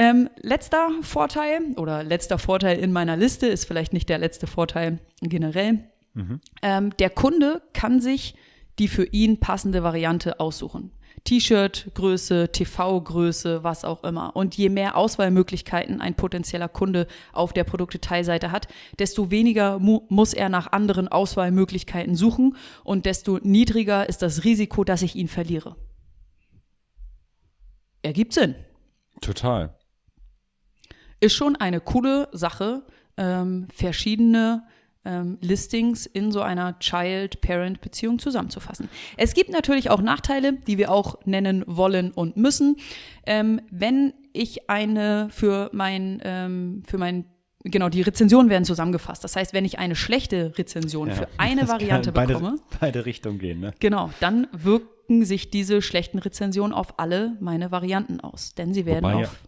[0.00, 4.98] Ähm, letzter Vorteil oder letzter Vorteil in meiner Liste ist vielleicht nicht der letzte Vorteil
[5.20, 5.84] generell.
[6.14, 6.40] Mhm.
[6.62, 8.34] Ähm, der Kunde kann sich
[8.78, 10.92] die für ihn passende Variante aussuchen.
[11.24, 14.34] T-Shirt, Größe, TV-Größe, was auch immer.
[14.34, 20.32] Und je mehr Auswahlmöglichkeiten ein potenzieller Kunde auf der Produktdetailseite hat, desto weniger mu muss
[20.32, 25.76] er nach anderen Auswahlmöglichkeiten suchen und desto niedriger ist das Risiko, dass ich ihn verliere.
[28.00, 28.54] Ergibt Sinn.
[29.20, 29.76] Total
[31.20, 32.82] ist schon eine coole Sache,
[33.16, 34.64] ähm, verschiedene
[35.04, 38.88] ähm, Listings in so einer Child-Parent-Beziehung zusammenzufassen.
[39.16, 42.76] Es gibt natürlich auch Nachteile, die wir auch nennen wollen und müssen.
[43.26, 47.24] Ähm, wenn ich eine für mein, ähm, für mein
[47.62, 49.22] Genau, die Rezensionen werden zusammengefasst.
[49.22, 53.38] Das heißt, wenn ich eine schlechte Rezension ja, für eine Variante beide, bekomme, beide Richtungen
[53.38, 53.74] gehen, ne?
[53.80, 59.04] Genau, dann wirken sich diese schlechten Rezensionen auf alle meine Varianten aus, denn sie werden
[59.04, 59.40] Wobei auf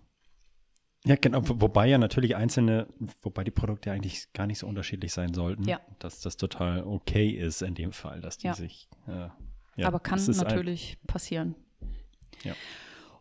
[1.05, 2.87] ja, genau, wobei ja natürlich einzelne,
[3.23, 5.65] wobei die Produkte eigentlich gar nicht so unterschiedlich sein sollten.
[5.65, 5.81] Ja.
[5.99, 8.55] Dass das total okay ist in dem Fall, dass die ja.
[8.55, 8.89] sich.
[9.09, 9.29] Äh,
[9.81, 11.55] ja, Aber kann natürlich passieren.
[12.45, 12.53] Ja.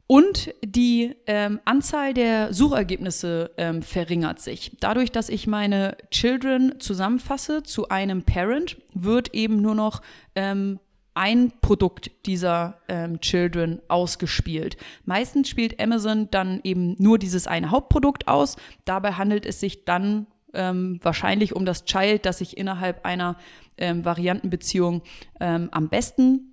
[0.06, 4.76] Und die ähm, Anzahl der Suchergebnisse ähm, verringert sich.
[4.82, 10.02] Dadurch, dass ich meine Children zusammenfasse zu einem Parent, wird eben nur noch
[10.36, 10.80] ähm,
[11.13, 14.78] ein Produkt dieser ähm, Children ausgespielt.
[15.06, 18.56] Meistens spielt Amazon dann eben nur dieses eine Hauptprodukt aus.
[18.86, 23.38] Dabei handelt es sich dann ähm, wahrscheinlich um das Child, das sich innerhalb einer
[23.78, 25.02] ähm, Variantenbeziehung
[25.39, 26.52] ähm, am besten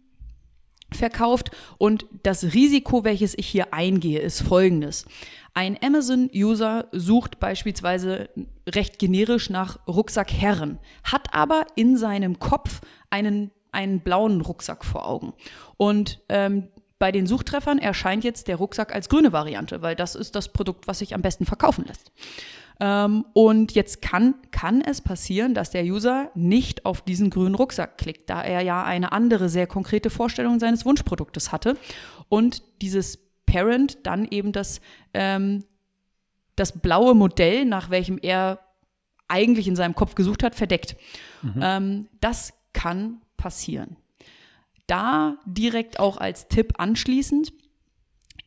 [0.92, 1.50] verkauft.
[1.78, 5.06] Und das Risiko, welches ich hier eingehe, ist folgendes.
[5.54, 8.30] Ein Amazon-User sucht beispielsweise
[8.68, 15.32] recht generisch nach Rucksackherren, hat aber in seinem Kopf einen einen blauen Rucksack vor Augen.
[15.76, 20.34] Und ähm, bei den Suchtreffern erscheint jetzt der Rucksack als grüne Variante, weil das ist
[20.34, 22.10] das Produkt, was sich am besten verkaufen lässt.
[22.80, 27.98] Ähm, und jetzt kann, kann es passieren, dass der User nicht auf diesen grünen Rucksack
[27.98, 31.76] klickt, da er ja eine andere, sehr konkrete Vorstellung seines Wunschproduktes hatte.
[32.28, 34.80] Und dieses Parent dann eben das,
[35.14, 35.64] ähm,
[36.56, 38.58] das blaue Modell, nach welchem er
[39.28, 40.96] eigentlich in seinem Kopf gesucht hat, verdeckt.
[41.42, 41.60] Mhm.
[41.62, 43.96] Ähm, das kann passieren.
[44.86, 47.52] Da direkt auch als Tipp anschließend,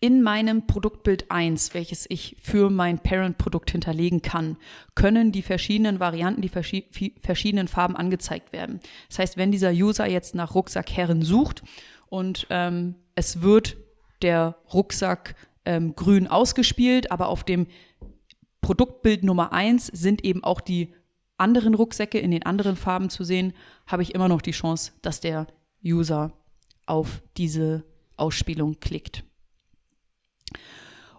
[0.03, 4.57] in meinem Produktbild 1, welches ich für mein Parent-Produkt hinterlegen kann,
[4.95, 8.79] können die verschiedenen Varianten, die verschiedenen Farben angezeigt werden.
[9.09, 11.61] Das heißt, wenn dieser User jetzt nach Rucksackherren sucht
[12.09, 13.77] und ähm, es wird
[14.23, 17.67] der Rucksack ähm, grün ausgespielt, aber auf dem
[18.61, 20.95] Produktbild Nummer 1 sind eben auch die
[21.41, 23.53] anderen Rucksäcke in den anderen Farben zu sehen,
[23.87, 25.47] habe ich immer noch die Chance, dass der
[25.83, 26.31] User
[26.85, 27.83] auf diese
[28.21, 29.23] Produktausspielung klickt.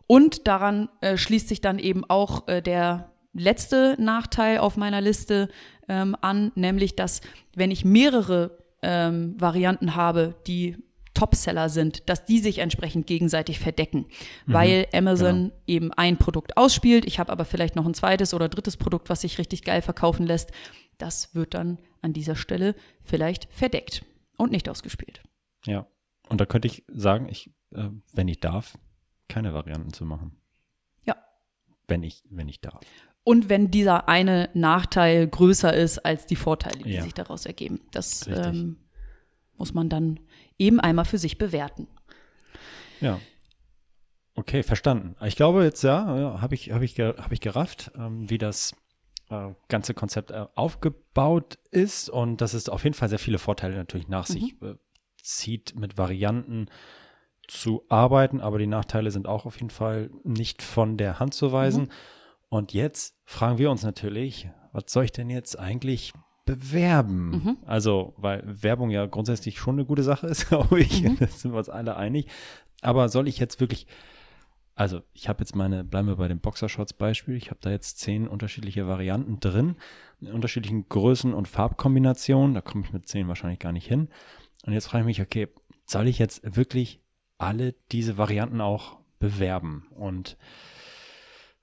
[0.06, 5.48] Und daran äh, schließt sich dann eben auch äh, der letzte Nachteil auf meiner Liste
[5.88, 7.22] ähm, an, nämlich dass
[7.54, 10.76] wenn ich mehrere ähm, Varianten habe, die
[11.22, 14.06] Topseller sind, dass die sich entsprechend gegenseitig verdecken,
[14.46, 15.54] mhm, weil Amazon genau.
[15.68, 19.20] eben ein Produkt ausspielt, ich habe aber vielleicht noch ein zweites oder drittes Produkt, was
[19.20, 20.50] sich richtig geil verkaufen lässt.
[20.98, 24.04] Das wird dann an dieser Stelle vielleicht verdeckt
[24.36, 25.22] und nicht ausgespielt.
[25.64, 25.86] Ja,
[26.28, 28.76] und da könnte ich sagen, ich, äh, wenn ich darf,
[29.28, 30.36] keine Varianten zu machen.
[31.04, 31.14] Ja.
[31.86, 32.80] Wenn ich, wenn ich darf.
[33.22, 37.02] Und wenn dieser eine Nachteil größer ist als die Vorteile, die ja.
[37.02, 37.80] sich daraus ergeben.
[37.92, 38.78] Das ähm,
[39.56, 40.18] muss man dann
[40.58, 41.88] eben einmal für sich bewerten.
[43.00, 43.18] Ja.
[44.34, 45.16] Okay, verstanden.
[45.24, 48.74] Ich glaube jetzt, ja, habe ich, hab ich, hab ich gerafft, ähm, wie das
[49.28, 53.76] äh, ganze Konzept äh, aufgebaut ist und dass es auf jeden Fall sehr viele Vorteile
[53.76, 54.32] natürlich nach mhm.
[54.32, 54.74] sich äh,
[55.22, 56.66] zieht, mit Varianten
[57.48, 61.52] zu arbeiten, aber die Nachteile sind auch auf jeden Fall nicht von der Hand zu
[61.52, 61.84] weisen.
[61.84, 61.90] Mhm.
[62.48, 66.12] Und jetzt fragen wir uns natürlich, was soll ich denn jetzt eigentlich
[66.44, 67.30] bewerben?
[67.30, 67.56] Mhm.
[67.66, 71.02] Also, weil Werbung ja grundsätzlich schon eine gute Sache ist, glaube ich.
[71.02, 71.18] Mhm.
[71.18, 72.28] Das sind wir uns alle einig.
[72.80, 73.86] Aber soll ich jetzt wirklich,
[74.74, 78.26] also ich habe jetzt meine, bleiben wir bei dem Boxershorts-Beispiel, ich habe da jetzt zehn
[78.26, 79.76] unterschiedliche Varianten drin,
[80.20, 82.54] in unterschiedlichen Größen und Farbkombinationen.
[82.54, 84.08] Da komme ich mit zehn wahrscheinlich gar nicht hin.
[84.64, 85.48] Und jetzt frage ich mich, okay,
[85.86, 87.00] soll ich jetzt wirklich
[87.38, 89.86] alle diese Varianten auch bewerben?
[89.94, 90.36] Und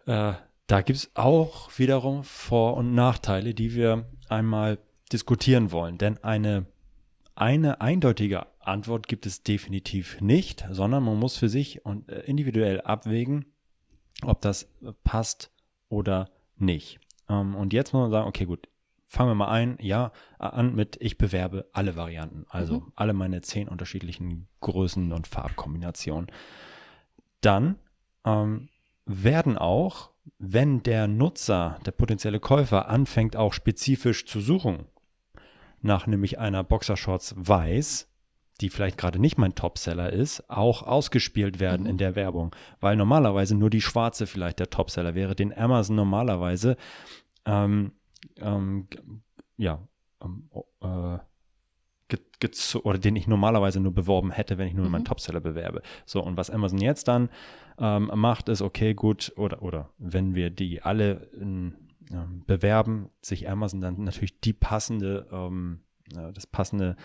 [0.06, 0.34] äh,
[0.68, 4.80] da gibt es auch wiederum Vor- und Nachteile, die wir einmal
[5.12, 5.98] diskutieren wollen.
[5.98, 6.66] Denn eine,
[7.36, 12.82] eine eindeutige Antwort gibt es definitiv nicht, sondern man muss für sich und äh, individuell
[12.82, 13.46] abwägen,
[14.24, 14.70] ob das
[15.04, 15.52] passt
[15.90, 17.00] oder nicht.
[17.28, 18.68] Ähm, und jetzt muss man sagen, okay, gut,
[19.06, 22.94] fangen wir mal ein, ja, an mit ich bewerbe alle Varianten, also mhm.
[22.96, 26.32] alle meine zehn unterschiedlichen Größen und Farbkombinationen.
[27.42, 27.80] Dann
[28.24, 28.70] ähm,
[29.06, 34.86] werden auch wenn der Nutzer, der potenzielle Käufer, anfängt auch spezifisch zu suchen,
[35.82, 38.08] nach nämlich einer Boxershorts weiß,
[38.62, 41.90] die vielleicht gerade nicht mein Topseller ist, auch ausgespielt werden mhm.
[41.92, 42.56] in der Werbung.
[42.80, 46.76] Weil normalerweise nur die schwarze vielleicht der Topseller wäre, den Amazon normalerweise
[47.46, 47.94] ähm,
[48.38, 48.88] ähm,
[49.58, 49.88] ja,
[50.22, 50.50] ähm,
[50.82, 51.18] äh,
[52.84, 54.92] oder den ich normalerweise nur beworben hätte, wenn ich nur mhm.
[54.92, 55.82] meinen Topseller bewerbe.
[56.06, 57.30] So, und was Amazon jetzt dann
[57.78, 61.76] ähm, macht, ist, okay, gut, oder, oder wenn wir die alle in,
[62.12, 65.82] ähm, bewerben, sich Amazon dann natürlich die passende, ähm,
[66.16, 66.96] äh, das passende,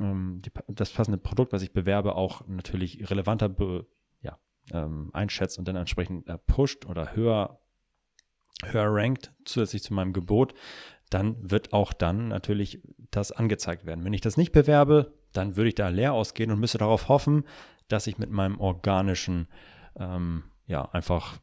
[0.00, 3.86] ähm, die, das passende Produkt, was ich bewerbe, auch natürlich relevanter be,
[4.22, 4.38] ja,
[4.72, 7.60] ähm, einschätzt und dann entsprechend äh, pusht oder höher,
[8.64, 10.54] höher rankt, zusätzlich zu meinem Gebot,
[11.12, 14.04] dann wird auch dann natürlich das angezeigt werden.
[14.04, 17.44] Wenn ich das nicht bewerbe, dann würde ich da leer ausgehen und müsste darauf hoffen,
[17.88, 19.48] dass ich mit meinem organischen,
[19.96, 21.38] ähm, ja, einfach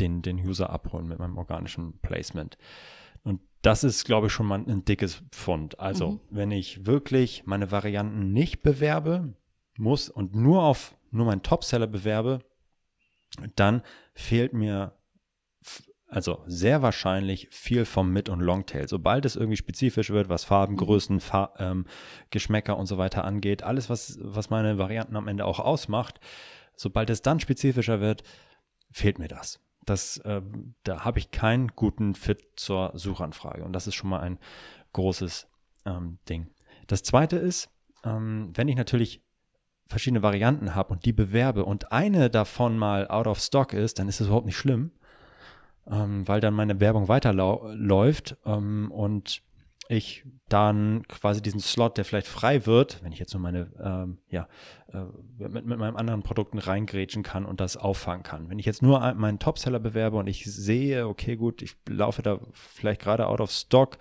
[0.00, 2.58] den, den User abholen mit meinem organischen Placement.
[3.22, 5.78] Und das ist, glaube ich, schon mal ein dickes Pfund.
[5.78, 6.20] Also, mhm.
[6.30, 9.34] wenn ich wirklich meine Varianten nicht bewerbe,
[9.78, 12.40] muss und nur auf nur meinen Topseller bewerbe,
[13.54, 13.82] dann
[14.14, 14.96] fehlt mir
[16.12, 18.86] also sehr wahrscheinlich viel vom Mid- und Longtail.
[18.86, 20.78] Sobald es irgendwie spezifisch wird, was Farben, mhm.
[20.78, 21.86] Größen, Fa ähm,
[22.28, 26.20] Geschmäcker und so weiter angeht, alles, was, was meine Varianten am Ende auch ausmacht,
[26.76, 28.24] sobald es dann spezifischer wird,
[28.90, 29.58] fehlt mir das.
[29.86, 30.42] das äh,
[30.84, 33.64] da habe ich keinen guten Fit zur Suchanfrage.
[33.64, 34.38] Und das ist schon mal ein
[34.92, 35.48] großes
[35.86, 36.48] ähm, Ding.
[36.88, 37.70] Das zweite ist,
[38.04, 39.22] ähm, wenn ich natürlich
[39.86, 44.08] verschiedene Varianten habe und die bewerbe und eine davon mal out of stock ist, dann
[44.08, 44.92] ist das überhaupt nicht schlimm
[45.90, 49.42] ähm, weil dann meine Werbung weiterläuft ähm, und
[49.88, 54.18] ich dann quasi diesen Slot, der vielleicht frei wird, wenn ich jetzt nur meine, ähm,
[54.28, 54.48] ja,
[54.92, 55.04] äh,
[55.48, 58.48] mit, mit meinen anderen Produkten reingrätschen kann und das auffangen kann.
[58.48, 62.38] Wenn ich jetzt nur meinen Topseller bewerbe und ich sehe, okay, gut, ich laufe da
[62.52, 63.98] vielleicht gerade out of stock,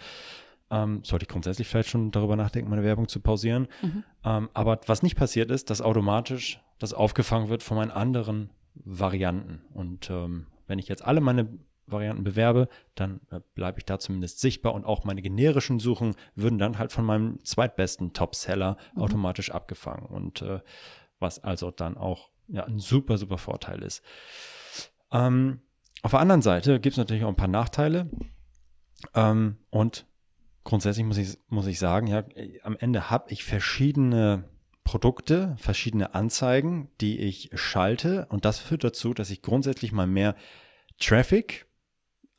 [0.70, 3.68] ähm, sollte ich grundsätzlich vielleicht schon darüber nachdenken, meine Werbung zu pausieren.
[3.82, 4.04] Mhm.
[4.24, 9.62] Ähm, aber was nicht passiert ist, dass automatisch das aufgefangen wird von meinen anderen Varianten.
[9.74, 11.50] Und ähm, wenn ich jetzt alle meine
[11.92, 16.60] Varianten bewerbe, dann äh, bleibe ich da zumindest sichtbar und auch meine generischen Suchen würden
[16.60, 19.02] dann halt von meinem zweitbesten Top-Seller mhm.
[19.02, 20.60] automatisch abgefangen und äh,
[21.20, 24.04] was also dann auch ja, ein super, super Vorteil ist.
[25.12, 25.62] Ähm,
[26.02, 28.10] auf der anderen Seite gibt es natürlich auch ein paar Nachteile
[29.14, 30.06] ähm, und
[30.64, 32.24] grundsätzlich muss ich, muss ich sagen, ja,
[32.64, 34.46] am Ende habe ich verschiedene
[34.84, 40.36] Produkte, verschiedene Anzeigen, die ich schalte und das führt dazu, dass ich grundsätzlich mal mehr
[41.00, 41.68] Traffic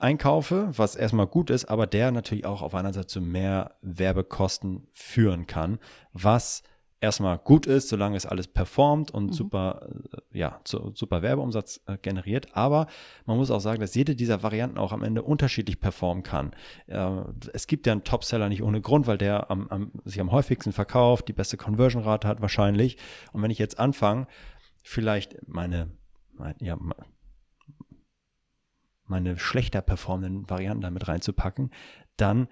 [0.02, 4.86] einkaufe, was erstmal gut ist, aber der natürlich auch auf einer Seite zu mehr Werbekosten
[4.92, 5.78] führen kann,
[6.12, 6.62] was
[7.02, 9.32] erstmal gut ist, solange es alles performt und mhm.
[9.32, 12.56] super, äh, ja, zu, super Werbeumsatz äh, generiert.
[12.56, 12.86] Aber
[13.26, 16.52] man muss auch sagen, dass jede dieser Varianten auch am Ende unterschiedlich performen kann.
[16.86, 17.10] Äh,
[17.52, 20.72] es gibt ja einen Topseller nicht ohne Grund, weil der am, am, sich am häufigsten
[20.72, 22.96] verkauft, die beste Conversion-Rate hat wahrscheinlich.
[23.32, 24.28] Und wenn ich jetzt anfange,
[24.84, 25.90] vielleicht meine,
[26.32, 26.78] mein, ja,
[29.12, 31.70] meine schlechter performenden Varianten damit reinzupacken,
[32.16, 32.48] dann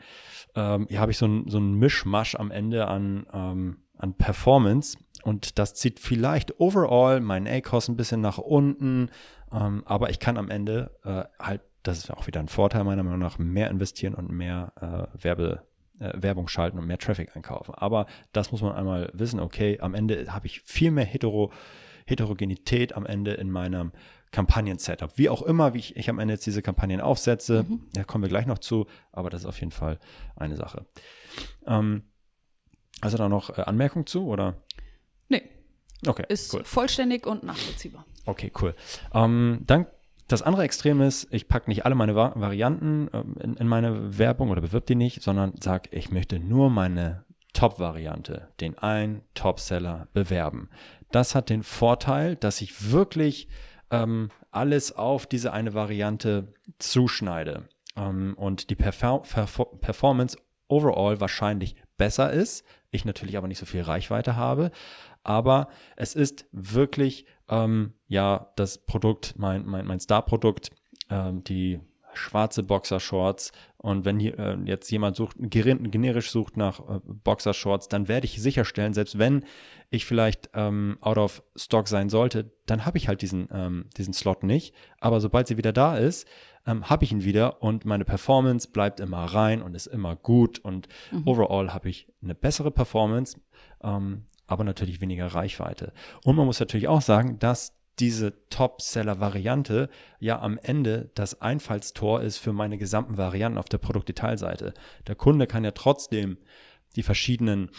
[0.54, 4.98] ähm, ja, habe ich so ein, so ein Mischmasch am Ende an ähm, an Performance.
[5.22, 9.10] Und das zieht vielleicht overall meinen A-Cost ein bisschen nach unten,
[9.52, 13.02] ähm, aber ich kann am Ende äh, halt, das ist auch wieder ein Vorteil meiner
[13.02, 15.62] Meinung nach, mehr investieren und mehr äh, Werbe,
[15.98, 17.74] äh, Werbung schalten und mehr Traffic einkaufen.
[17.74, 21.52] Aber das muss man einmal wissen, okay, am Ende habe ich viel mehr Hetero,
[22.06, 23.92] Heterogenität am Ende in meinem
[24.32, 25.16] Kampagnen-Setup.
[25.16, 27.88] Wie auch immer, wie ich, ich am Ende jetzt diese Kampagnen aufsetze, mhm.
[27.92, 29.98] da kommen wir gleich noch zu, aber das ist auf jeden Fall
[30.36, 30.86] eine Sache.
[31.66, 32.04] Ähm,
[33.02, 34.56] Hast du da noch äh, Anmerkungen zu oder?
[35.28, 35.42] Nee.
[36.06, 36.24] Okay.
[36.28, 36.64] Ist cool.
[36.64, 38.06] vollständig und nachvollziehbar.
[38.26, 38.74] Okay, cool.
[39.14, 39.86] Ähm, dann
[40.28, 44.18] das andere Extrem ist, ich packe nicht alle meine Va Varianten ähm, in, in, meine
[44.18, 50.08] Werbung oder bewirb die nicht, sondern sage, ich möchte nur meine Top-Variante, den einen Top-Seller
[50.12, 50.70] bewerben.
[51.10, 53.48] Das hat den Vorteil, dass ich wirklich
[53.90, 60.36] ähm, alles auf diese eine Variante zuschneide ähm, und die Perfor Performance
[60.68, 64.70] overall wahrscheinlich besser ist, ich natürlich aber nicht so viel Reichweite habe.
[65.22, 70.70] Aber es ist wirklich ähm, ja das Produkt, mein, mein, mein Star-Produkt,
[71.10, 71.80] ähm, die
[72.20, 73.52] schwarze Boxershorts.
[73.76, 78.40] Und wenn hier, äh, jetzt jemand sucht, generisch sucht nach äh, Boxershorts, dann werde ich
[78.40, 79.44] sicherstellen, selbst wenn
[79.88, 84.12] ich vielleicht ähm, out of stock sein sollte, dann habe ich halt diesen, ähm, diesen
[84.12, 84.74] Slot nicht.
[85.00, 86.28] Aber sobald sie wieder da ist,
[86.66, 90.58] ähm, habe ich ihn wieder und meine Performance bleibt immer rein und ist immer gut
[90.58, 91.22] und mhm.
[91.26, 93.40] overall habe ich eine bessere Performance,
[93.82, 95.92] ähm, aber natürlich weniger Reichweite.
[96.24, 102.38] Und man muss natürlich auch sagen, dass diese Top-Seller-Variante ja am Ende das Einfallstor ist
[102.38, 104.74] für meine gesamten Varianten auf der Produktdetailseite.
[105.06, 106.38] Der Kunde kann ja trotzdem
[106.96, 107.70] die verschiedenen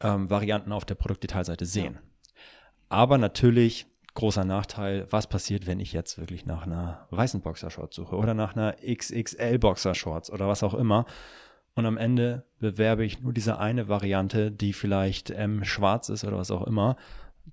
[0.00, 1.98] ähm, Varianten auf der Produktdetailseite sehen.
[2.88, 8.16] Aber natürlich großer Nachteil, was passiert, wenn ich jetzt wirklich nach einer weißen Boxershorts suche
[8.16, 11.06] oder nach einer XXL Boxershorts oder was auch immer.
[11.74, 16.36] Und am Ende bewerbe ich nur diese eine Variante, die vielleicht M schwarz ist oder
[16.36, 16.96] was auch immer.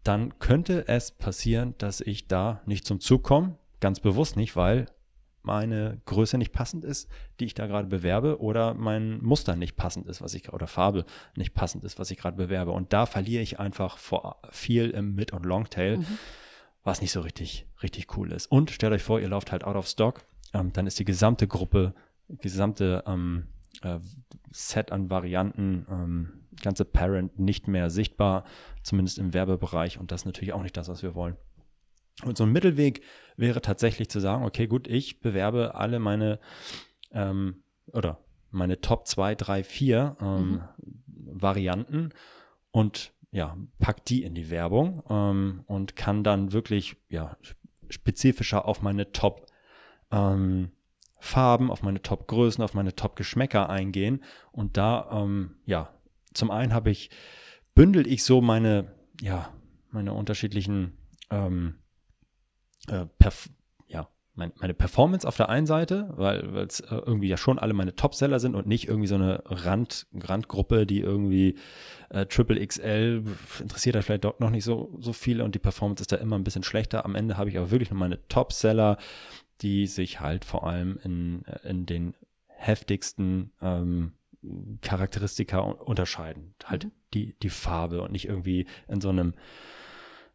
[0.03, 3.57] Dann könnte es passieren, dass ich da nicht zum Zug komme.
[3.79, 4.87] Ganz bewusst nicht, weil
[5.41, 10.05] meine Größe nicht passend ist, die ich da gerade bewerbe, oder mein Muster nicht passend
[10.07, 12.71] ist, was ich oder Farbe nicht passend ist, was ich gerade bewerbe.
[12.71, 15.97] Und da verliere ich einfach vor viel im Mid- und Longtail.
[15.97, 16.19] Mhm
[16.83, 18.47] was nicht so richtig, richtig cool ist.
[18.47, 21.47] Und stellt euch vor, ihr lauft halt out of stock, ähm, dann ist die gesamte
[21.47, 21.93] Gruppe,
[22.27, 23.47] gesamte ähm,
[23.81, 23.99] äh,
[24.51, 26.29] Set an Varianten, ähm,
[26.61, 28.43] ganze Parent nicht mehr sichtbar,
[28.89, 29.99] zumindest im Werbebereich.
[29.99, 31.37] Und das ist natürlich auch nicht das, was wir wollen.
[32.23, 33.01] Und so ein Mittelweg
[33.37, 36.39] wäre tatsächlich zu sagen, okay, gut, ich bewerbe alle meine
[37.11, 38.19] ähm, oder
[38.51, 40.61] meine Top 2, 3, 4 mhm.
[41.07, 42.09] Varianten
[42.71, 47.37] und ja, packt die in die Werbung ähm, und kann dann wirklich ja,
[47.89, 49.45] spezifischer auf meine Top
[50.11, 50.71] ähm,
[51.19, 54.23] Farben, auf meine Top Größen, auf meine Top Geschmäcker eingehen.
[54.51, 55.93] Und da, ähm, ja,
[56.33, 57.09] zum einen habe ich,
[57.75, 59.53] bündel ich so meine, ja,
[59.91, 60.97] meine unterschiedlichen
[61.29, 61.75] ähm,
[62.87, 63.49] äh, Perf
[64.39, 67.95] mein, meine Performance auf der einen Seite, weil es äh, irgendwie ja schon alle meine
[67.95, 71.59] Topseller sind und nicht irgendwie so eine Rand, Randgruppe, die irgendwie
[72.09, 73.23] äh, Triple XL
[73.59, 76.37] interessiert da vielleicht doch noch nicht so, so viele und die Performance ist da immer
[76.37, 77.05] ein bisschen schlechter.
[77.05, 78.97] Am Ende habe ich aber wirklich nur meine Topseller,
[79.61, 82.15] die sich halt vor allem in, äh, in den
[82.47, 84.13] heftigsten ähm,
[84.81, 86.55] Charakteristika unterscheiden.
[86.63, 86.91] Halt mhm.
[87.13, 89.33] Die, die Farbe und nicht irgendwie in so einem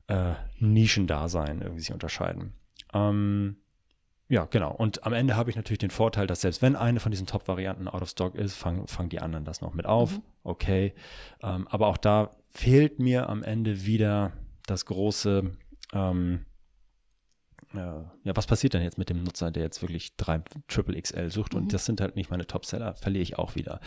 [0.08, 2.54] äh, Nischendasein irgendwie sich unterscheiden.
[2.92, 3.56] Ähm,
[4.28, 4.72] ja, genau.
[4.72, 7.88] Und am Ende habe ich natürlich den Vorteil, dass selbst wenn eine von diesen Top-Varianten
[7.88, 10.12] out of stock ist, fangen fang die anderen das noch mit auf.
[10.12, 10.22] Mhm.
[10.42, 10.94] Okay.
[11.42, 14.32] Ähm, aber auch da fehlt mir am Ende wieder
[14.66, 15.52] das große,
[15.92, 16.46] ähm,
[17.74, 21.30] äh, ja, was passiert denn jetzt mit dem Nutzer, der jetzt wirklich drei Triple XL
[21.30, 21.52] sucht?
[21.52, 21.60] Mhm.
[21.60, 23.80] Und das sind halt nicht meine Top-Seller, verliere ich auch wieder.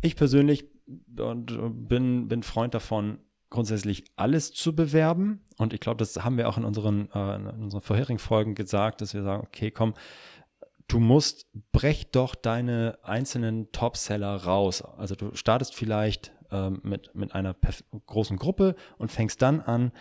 [0.00, 0.66] Ich persönlich
[1.06, 3.18] bin, bin Freund davon,
[3.50, 5.40] grundsätzlich alles zu bewerben.
[5.58, 9.00] Und ich glaube, das haben wir auch in unseren, äh, in unseren vorherigen Folgen gesagt,
[9.00, 9.94] dass wir sagen, okay, komm,
[10.86, 14.82] du musst, brech doch deine einzelnen Top-Seller raus.
[14.82, 17.54] Also du startest vielleicht ähm, mit, mit einer
[18.06, 19.92] großen Gruppe und fängst dann an,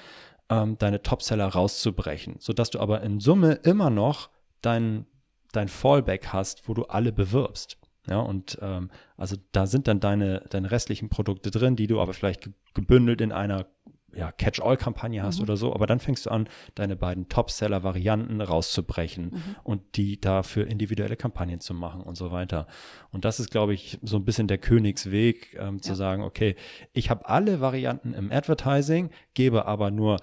[0.49, 4.29] ähm, deine Top-Seller rauszubrechen, sodass du aber in Summe immer noch
[4.61, 5.05] dein,
[5.51, 7.78] dein Fallback hast, wo du alle bewirbst.
[8.09, 12.13] Ja, und ähm, also da sind dann deine, deine restlichen Produkte drin, die du aber
[12.13, 13.67] vielleicht gebündelt in einer
[14.15, 15.43] ja, Catch-all-Kampagne hast mhm.
[15.43, 19.55] oder so, aber dann fängst du an, deine beiden Top-Seller-Varianten rauszubrechen mhm.
[19.63, 22.67] und die dafür individuelle Kampagnen zu machen und so weiter.
[23.11, 25.95] Und das ist, glaube ich, so ein bisschen der Königsweg, ähm, zu ja.
[25.95, 26.55] sagen, okay,
[26.93, 30.17] ich habe alle Varianten im Advertising, gebe aber nur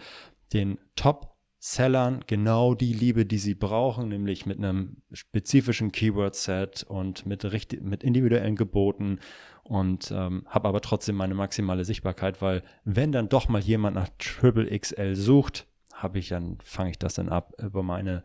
[0.52, 7.26] den Top Sellern genau die Liebe, die sie brauchen, nämlich mit einem spezifischen Keyword-Set und
[7.26, 9.18] mit, richtig, mit individuellen Geboten
[9.62, 14.08] und ähm, habe aber trotzdem meine maximale Sichtbarkeit, weil wenn dann doch mal jemand nach
[14.18, 18.22] Triple XL sucht, habe ich dann, fange ich das dann ab über meine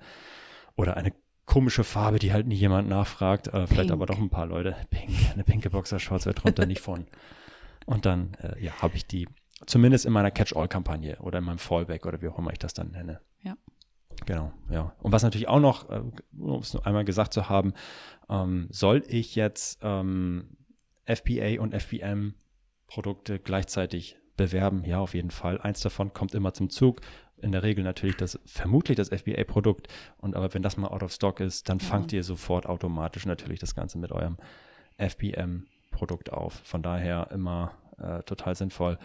[0.76, 1.14] oder eine
[1.46, 4.76] komische Farbe, die halt nie jemand nachfragt, äh, vielleicht aber doch ein paar Leute.
[4.90, 7.08] Pink, eine pinke Boxershorts, wer träumt da nicht von?
[7.86, 9.28] Und dann, äh, ja, habe ich die
[9.66, 12.92] zumindest in meiner Catch-all-Kampagne oder in meinem Fallback oder wie auch immer ich das dann
[12.92, 13.22] nenne.
[13.44, 13.56] Ja.
[14.26, 14.94] Genau, ja.
[15.00, 16.02] Und was natürlich auch noch, äh,
[16.38, 17.74] um es nur einmal gesagt zu haben,
[18.30, 20.58] ähm, soll ich jetzt ähm,
[21.06, 22.36] FBA und FBM
[22.88, 24.84] Produkte gleichzeitig bewerben?
[24.86, 25.60] Ja, auf jeden Fall.
[25.60, 27.02] Eins davon kommt immer zum Zug.
[27.38, 29.88] In der Regel natürlich das, vermutlich das FBA-Produkt.
[30.18, 31.86] Und aber wenn das mal out of stock ist, dann ja.
[31.86, 34.38] fangt ihr sofort automatisch natürlich das Ganze mit eurem
[34.98, 36.62] FBM-Produkt auf.
[36.64, 39.00] Von daher immer äh, total sinnvoll,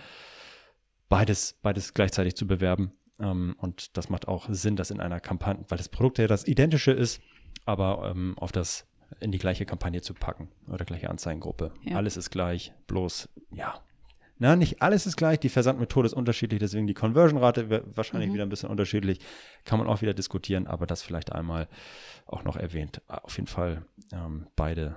[1.09, 2.93] beides, beides gleichzeitig zu bewerben.
[3.19, 6.47] Ähm, und das macht auch Sinn, das in einer Kampagne, weil das Produkt ja das
[6.47, 7.21] identische ist,
[7.65, 8.87] aber ähm, auf das
[9.21, 11.73] in die gleiche Kampagne zu packen oder gleiche Anzeigengruppe.
[11.83, 11.97] Ja.
[11.97, 13.81] Alles ist gleich, bloß ja.
[14.39, 18.35] Na, nicht alles ist gleich, die Versandmethode ist unterschiedlich, deswegen die Conversion-Rate wahrscheinlich mhm.
[18.35, 19.21] wieder ein bisschen unterschiedlich.
[19.65, 21.69] Kann man auch wieder diskutieren, aber das vielleicht einmal
[22.27, 23.01] auch noch erwähnt.
[23.09, 24.97] Auf jeden Fall ähm, beide,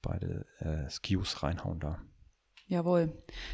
[0.00, 1.98] beide äh, SKUs reinhauen da.
[2.70, 3.12] Jawohl.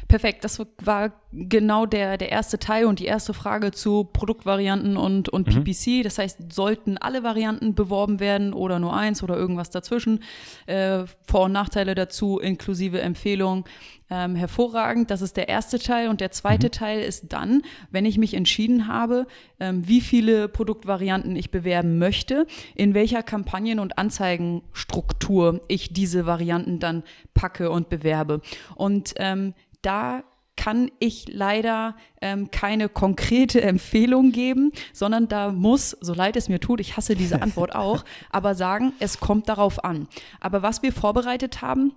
[0.09, 0.43] Perfekt.
[0.43, 5.47] Das war genau der, der erste Teil und die erste Frage zu Produktvarianten und, und
[5.47, 5.63] mhm.
[5.63, 6.03] PPC.
[6.03, 10.21] Das heißt, sollten alle Varianten beworben werden oder nur eins oder irgendwas dazwischen?
[10.65, 13.63] Äh, Vor- und Nachteile dazu, inklusive Empfehlungen
[14.09, 15.11] ähm, hervorragend.
[15.11, 16.09] Das ist der erste Teil.
[16.09, 16.71] Und der zweite mhm.
[16.71, 19.27] Teil ist dann, wenn ich mich entschieden habe,
[19.59, 22.45] ähm, wie viele Produktvarianten ich bewerben möchte,
[22.75, 27.03] in welcher Kampagnen- und Anzeigenstruktur ich diese Varianten dann
[27.33, 28.41] packe und bewerbe.
[28.75, 30.23] Und ähm, da
[30.57, 36.59] kann ich leider ähm, keine konkrete Empfehlung geben, sondern da muss, so leid es mir
[36.59, 40.07] tut, ich hasse diese Antwort auch, aber sagen, es kommt darauf an.
[40.39, 41.93] Aber was wir vorbereitet haben,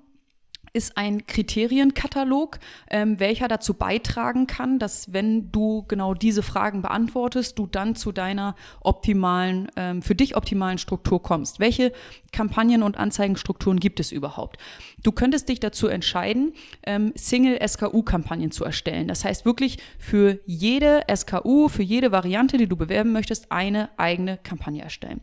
[0.73, 2.59] ist ein Kriterienkatalog,
[2.91, 8.13] ähm, welcher dazu beitragen kann, dass wenn du genau diese Fragen beantwortest, du dann zu
[8.13, 11.61] deiner optimalen, ähm, für dich optimalen Struktur kommst.
[11.61, 11.93] Welche
[12.33, 14.59] Kampagnen- und Anzeigenstrukturen gibt es überhaupt?
[15.03, 16.53] Du könntest dich dazu entscheiden,
[16.85, 19.09] ähm, Single-SKU-Kampagnen zu erstellen.
[19.09, 24.39] Das heißt wirklich für jede SKU, für jede Variante, die du bewerben möchtest, eine eigene
[24.39, 25.21] Kampagne erstellen.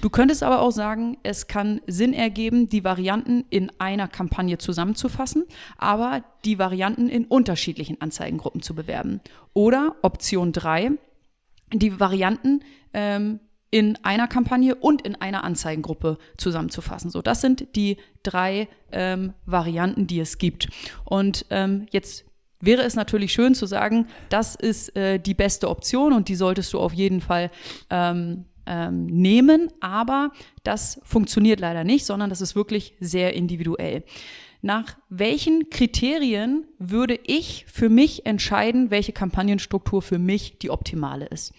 [0.00, 5.44] Du könntest aber auch sagen, es kann Sinn ergeben, die Varianten in einer Kampagne zusammenzufassen,
[5.76, 9.20] aber die Varianten in unterschiedlichen Anzeigengruppen zu bewerben.
[9.54, 10.92] Oder Option 3,
[11.72, 12.60] die Varianten
[12.92, 17.10] ähm, in einer Kampagne und in einer Anzeigengruppe zusammenzufassen.
[17.10, 20.68] So, das sind die drei ähm, Varianten, die es gibt.
[21.04, 22.24] Und ähm, jetzt
[22.60, 26.72] wäre es natürlich schön zu sagen, das ist äh, die beste Option und die solltest
[26.72, 27.50] du auf jeden Fall
[27.90, 30.30] ähm, ähm, nehmen, aber
[30.62, 34.04] das funktioniert leider nicht, sondern das ist wirklich sehr individuell.
[34.60, 41.52] Nach welchen Kriterien würde ich für mich entscheiden, welche Kampagnenstruktur für mich die optimale ist?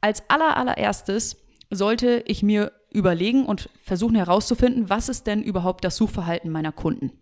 [0.00, 1.36] Als aller, allererstes
[1.70, 7.12] sollte ich mir überlegen und versuchen herauszufinden, was ist denn überhaupt das Suchverhalten meiner Kunden?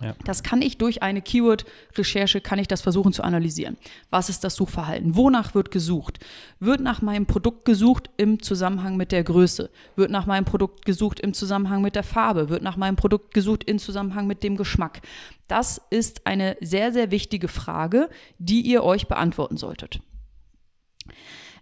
[0.00, 0.14] Ja.
[0.24, 3.76] Das kann ich durch eine Keyword-Recherche, kann ich das versuchen zu analysieren.
[4.10, 5.16] Was ist das Suchverhalten?
[5.16, 6.20] Wonach wird gesucht?
[6.60, 9.70] Wird nach meinem Produkt gesucht im Zusammenhang mit der Größe?
[9.96, 12.48] Wird nach meinem Produkt gesucht im Zusammenhang mit der Farbe?
[12.48, 15.00] Wird nach meinem Produkt gesucht im Zusammenhang mit dem Geschmack?
[15.48, 20.00] Das ist eine sehr, sehr wichtige Frage, die ihr euch beantworten solltet.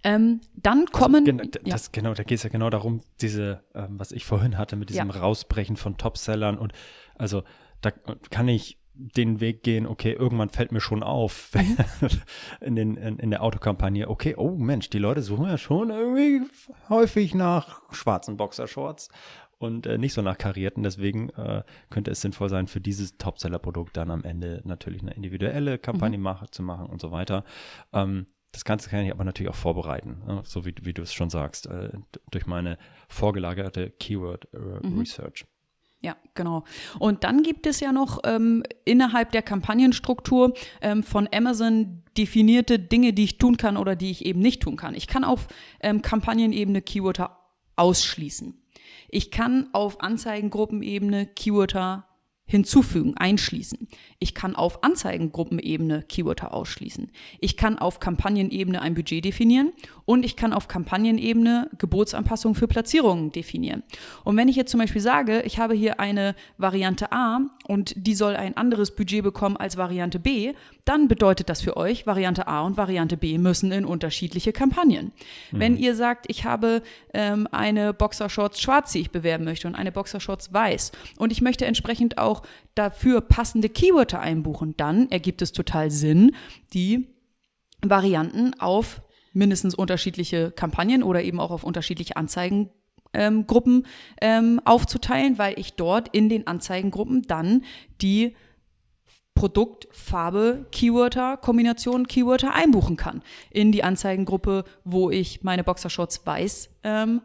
[0.05, 1.25] Ähm, dann also kommen.
[1.25, 4.59] Also, genau, das, genau, da geht es ja genau darum, diese, ähm, was ich vorhin
[4.59, 5.17] hatte, mit diesem ja.
[5.17, 6.73] Rausbrechen von Topsellern und
[7.17, 7.43] also
[7.87, 11.51] da kann ich den Weg gehen, okay, irgendwann fällt mir schon auf
[12.61, 16.41] in, den, in, in, der Autokampagne, okay, oh Mensch, die Leute suchen ja schon irgendwie
[16.89, 19.11] häufig nach schwarzen Boxershorts
[19.59, 20.83] und äh, nicht so nach karierten.
[20.83, 25.79] Deswegen äh, könnte es sinnvoll sein, für dieses Topseller-Produkt dann am Ende natürlich eine individuelle
[25.79, 26.25] Kampagne mhm.
[26.25, 27.45] mach, zu machen und so weiter.
[27.93, 30.41] Ähm, das Ganze kann ich aber natürlich auch vorbereiten, ne?
[30.45, 31.91] so wie, wie du es schon sagst, äh,
[32.31, 32.79] durch meine
[33.09, 34.99] vorgelagerte Keyword äh, mhm.
[36.03, 36.65] Ja, genau.
[36.99, 43.13] Und dann gibt es ja noch ähm, innerhalb der Kampagnenstruktur ähm, von Amazon definierte Dinge,
[43.13, 44.95] die ich tun kann oder die ich eben nicht tun kann.
[44.95, 45.49] Ich kann auf
[45.81, 47.39] ähm, Kampagnenebene Keywörter
[47.77, 48.63] ausschließen.
[49.09, 52.07] Ich kann auf Anzeigengruppenebene Keywörter
[52.47, 53.89] hinzufügen, einschließen.
[54.21, 57.11] Ich kann auf Anzeigengruppenebene Keywörter ausschließen.
[57.41, 59.73] Ich kann auf Kampagnenebene ein Budget definieren
[60.05, 63.83] und ich kann auf Kampagnenebene Geburtsanpassungen für Platzierungen definieren.
[64.23, 68.15] Und wenn ich jetzt zum Beispiel sage, ich habe hier eine Variante A und die
[68.15, 70.55] soll ein anderes Budget bekommen als Variante B,
[70.87, 75.13] dann bedeutet das für euch, Variante A und Variante B müssen in unterschiedliche Kampagnen.
[75.51, 75.61] Mhm.
[75.61, 76.81] Wenn ihr sagt, ich habe
[77.13, 81.67] ähm, eine Boxershorts schwarz, die ich bewerben möchte und eine Boxershorts weiß und ich möchte
[81.67, 82.43] entsprechend auch
[82.77, 86.37] dafür passende Keywörter einbuchen, dann ergibt es total Sinn,
[86.73, 87.09] die
[87.83, 93.87] Varianten auf mindestens unterschiedliche Kampagnen oder eben auch auf unterschiedliche Anzeigengruppen
[94.21, 97.65] ähm, aufzuteilen, weil ich dort in den Anzeigengruppen dann
[98.01, 98.37] die
[99.37, 103.23] Produkt, Farbe, Keywörter, Kombination Keywörter einbuchen kann.
[103.51, 107.23] In die Anzeigengruppe, wo ich meine Boxershorts weiß ähm,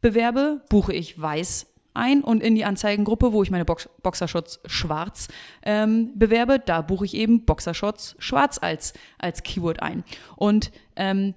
[0.00, 5.28] bewerbe, buche ich weiß ein und in die Anzeigengruppe, wo ich meine Box Boxershorts schwarz
[5.62, 10.04] ähm, bewerbe, da buche ich eben Boxershorts schwarz als, als Keyword ein.
[10.36, 11.34] Und ähm,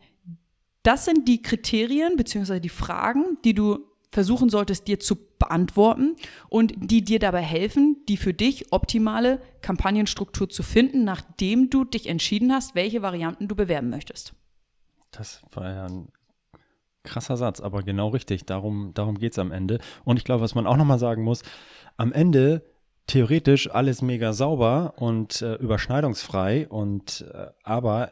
[0.83, 2.59] das sind die Kriterien bzw.
[2.59, 3.79] die Fragen, die du
[4.11, 6.15] versuchen solltest, dir zu beantworten
[6.49, 12.07] und die dir dabei helfen, die für dich optimale Kampagnenstruktur zu finden, nachdem du dich
[12.07, 14.33] entschieden hast, welche Varianten du bewerben möchtest.
[15.09, 16.09] Das war ja ein
[17.03, 18.45] krasser Satz, aber genau richtig.
[18.45, 19.79] Darum, darum geht es am Ende.
[20.03, 21.41] Und ich glaube, was man auch nochmal sagen muss,
[21.97, 22.63] am Ende
[23.07, 28.11] theoretisch alles mega sauber und äh, überschneidungsfrei und äh, aber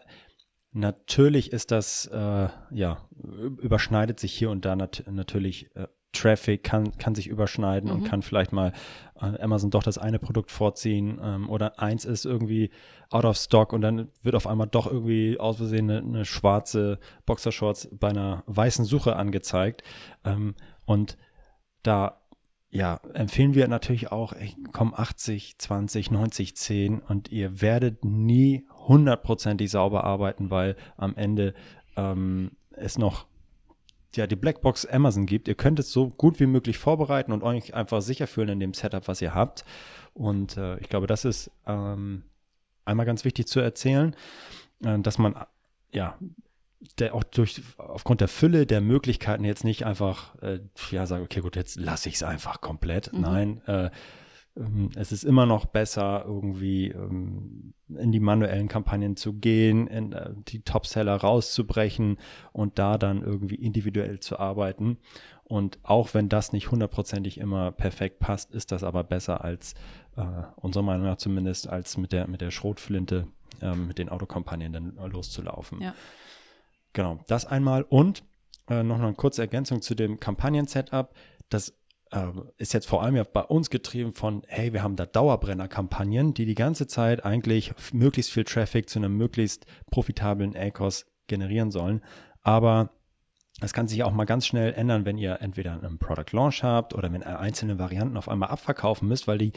[0.71, 3.09] Natürlich ist das, äh, ja,
[3.57, 7.95] überschneidet sich hier und da nat natürlich äh, Traffic kann, kann sich überschneiden mhm.
[7.95, 8.73] und kann vielleicht mal
[9.21, 12.71] äh, Amazon doch das eine Produkt vorziehen ähm, oder eins ist irgendwie
[13.09, 16.99] out of stock und dann wird auf einmal doch irgendwie aus Versehen eine, eine schwarze
[17.25, 19.83] Boxershorts bei einer weißen Suche angezeigt.
[20.23, 20.55] Ähm,
[20.85, 21.17] und
[21.83, 22.19] da
[22.71, 28.67] ja, empfehlen wir natürlich auch, ey, komm 80, 20, 90, 10 und ihr werdet nie
[28.87, 31.55] hundertprozentig sauber arbeiten, weil am Ende
[31.97, 33.25] ähm, es noch
[34.15, 35.47] ja, die Blackbox Amazon gibt.
[35.47, 38.73] Ihr könnt es so gut wie möglich vorbereiten und euch einfach sicher fühlen in dem
[38.73, 39.65] Setup, was ihr habt.
[40.13, 42.23] Und äh, ich glaube, das ist ähm,
[42.85, 44.15] einmal ganz wichtig zu erzählen,
[44.83, 45.35] äh, dass man
[45.91, 46.17] ja
[46.97, 50.59] der auch durch aufgrund der Fülle der Möglichkeiten jetzt nicht einfach äh,
[50.91, 53.11] ja sagt, okay, gut, jetzt lasse ich es einfach komplett.
[53.11, 53.21] Mhm.
[53.21, 53.89] Nein, äh,
[54.59, 60.13] ähm, es ist immer noch besser, irgendwie ähm, in die manuellen Kampagnen zu gehen, in
[60.13, 62.17] äh, die Topseller rauszubrechen
[62.51, 64.97] und da dann irgendwie individuell zu arbeiten.
[65.45, 69.73] Und auch wenn das nicht hundertprozentig immer perfekt passt, ist das aber besser als,
[70.15, 70.23] äh,
[70.57, 73.27] unserer Meinung nach zumindest, als mit der, mit der Schrotflinte,
[73.61, 75.81] äh, mit den Autokampagnen dann loszulaufen.
[75.81, 75.95] Ja.
[76.93, 77.83] Genau, das einmal.
[77.83, 78.23] Und
[78.69, 81.13] äh, noch eine kurze Ergänzung zu dem Kampagnen-Setup.
[81.49, 81.73] Das
[82.11, 86.33] äh, ist jetzt vor allem ja bei uns getrieben von, hey, wir haben da Dauerbrenner-Kampagnen,
[86.33, 92.01] die die ganze Zeit eigentlich möglichst viel Traffic zu einem möglichst profitablen ACOS generieren sollen.
[92.41, 92.91] Aber
[93.59, 96.93] das kann sich auch mal ganz schnell ändern, wenn ihr entweder einen Product Launch habt
[96.93, 99.53] oder wenn ihr einzelne Varianten auf einmal abverkaufen müsst, weil die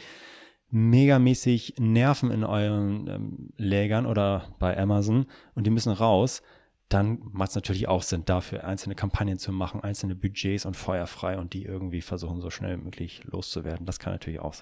[0.69, 6.41] megamäßig nerven in euren ähm, Lägern oder bei Amazon und die müssen raus
[6.89, 11.37] dann macht es natürlich auch Sinn, dafür einzelne Kampagnen zu machen, einzelne Budgets und feuerfrei
[11.39, 13.85] und die irgendwie versuchen, so schnell wie möglich loszuwerden.
[13.85, 14.55] Das kann natürlich auch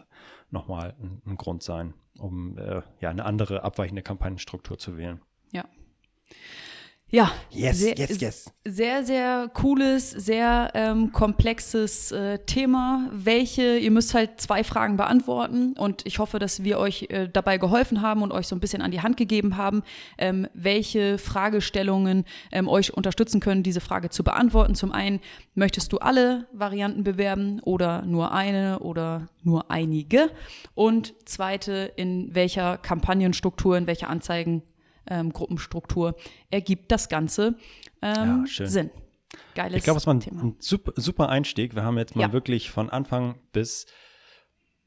[0.50, 5.22] nochmal ein, ein Grund sein, um äh, ja eine andere abweichende Kampagnenstruktur zu wählen.
[5.52, 5.66] Ja.
[7.14, 8.54] Ja, yes, sehr, yes, yes.
[8.64, 13.10] sehr, sehr cooles, sehr ähm, komplexes äh, Thema.
[13.12, 17.58] Welche, ihr müsst halt zwei Fragen beantworten und ich hoffe, dass wir euch äh, dabei
[17.58, 19.84] geholfen haben und euch so ein bisschen an die Hand gegeben haben,
[20.18, 24.74] ähm, welche Fragestellungen ähm, euch unterstützen können, diese Frage zu beantworten.
[24.74, 25.20] Zum einen,
[25.54, 30.32] möchtest du alle Varianten bewerben oder nur eine oder nur einige?
[30.76, 34.64] Und zweite, in welcher Kampagnenstruktur, in welcher Anzeigen
[35.12, 36.16] ähm, Gruppenstruktur
[36.50, 37.56] ergibt das Ganze
[38.02, 38.90] ähm, ja, Sinn.
[39.56, 41.76] Geiles Ich glaube, es war ein, ein super, super, Einstieg.
[41.76, 42.34] Wir haben jetzt mal ja.
[42.34, 43.86] wirklich von Anfang bis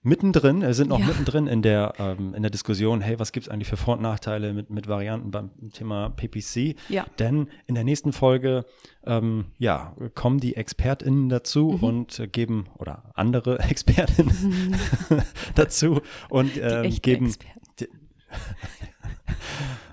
[0.04, 1.06] mittendrin, wir sind noch ja.
[1.06, 4.02] mittendrin in der, ähm, in der Diskussion, hey, was gibt es eigentlich für Vor- und
[4.02, 6.76] Nachteile mit, mit Varianten beim Thema PPC?
[6.90, 7.06] Ja.
[7.18, 8.66] Denn in der nächsten Folge,
[9.06, 11.84] ähm, ja, kommen die ExpertInnen dazu mhm.
[11.84, 14.74] und äh, geben, oder andere ExpertInnen
[15.08, 15.22] mhm.
[15.54, 17.34] dazu und ähm, geben,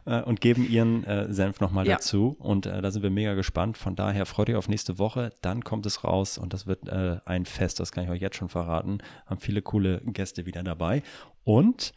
[0.06, 1.96] äh, und geben ihren äh, Senf nochmal ja.
[1.96, 2.36] dazu.
[2.40, 3.78] Und äh, da sind wir mega gespannt.
[3.78, 5.32] Von daher freut ihr auf nächste Woche.
[5.42, 8.36] Dann kommt es raus und das wird äh, ein Fest, das kann ich euch jetzt
[8.36, 9.00] schon verraten.
[9.26, 11.04] Haben viele coole Gäste wieder dabei.
[11.44, 11.94] Und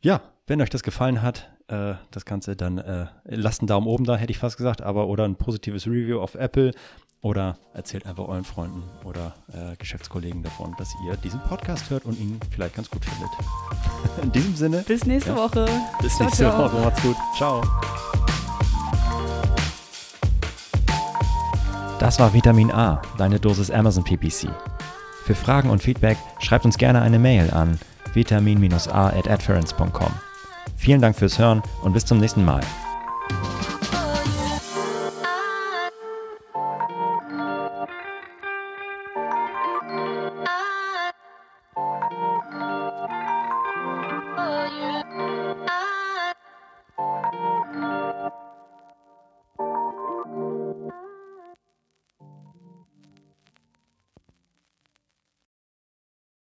[0.00, 4.04] ja, wenn euch das gefallen hat, äh, das Ganze, dann äh, lasst einen Daumen oben
[4.04, 6.72] da, hätte ich fast gesagt, aber oder ein positives Review auf Apple
[7.22, 12.18] Oder erzählt einfach euren Freunden oder äh, Geschäftskollegen davon, dass ihr diesen Podcast hört und
[12.18, 13.30] ihn vielleicht ganz gut findet.
[14.22, 14.78] In diesem Sinne.
[14.78, 15.36] Bis nächste ja.
[15.36, 15.66] Woche.
[16.00, 16.64] Bis ciao, nächste ciao.
[16.64, 16.82] Woche.
[16.82, 17.16] Macht's gut.
[17.36, 17.62] Ciao.
[22.00, 24.48] Das war Vitamin A, deine Dosis Amazon PPC.
[25.24, 27.78] Für Fragen und Feedback schreibt uns gerne eine Mail an
[28.12, 29.28] vitamin-a at
[30.76, 32.62] Vielen Dank fürs Hören und bis zum nächsten Mal.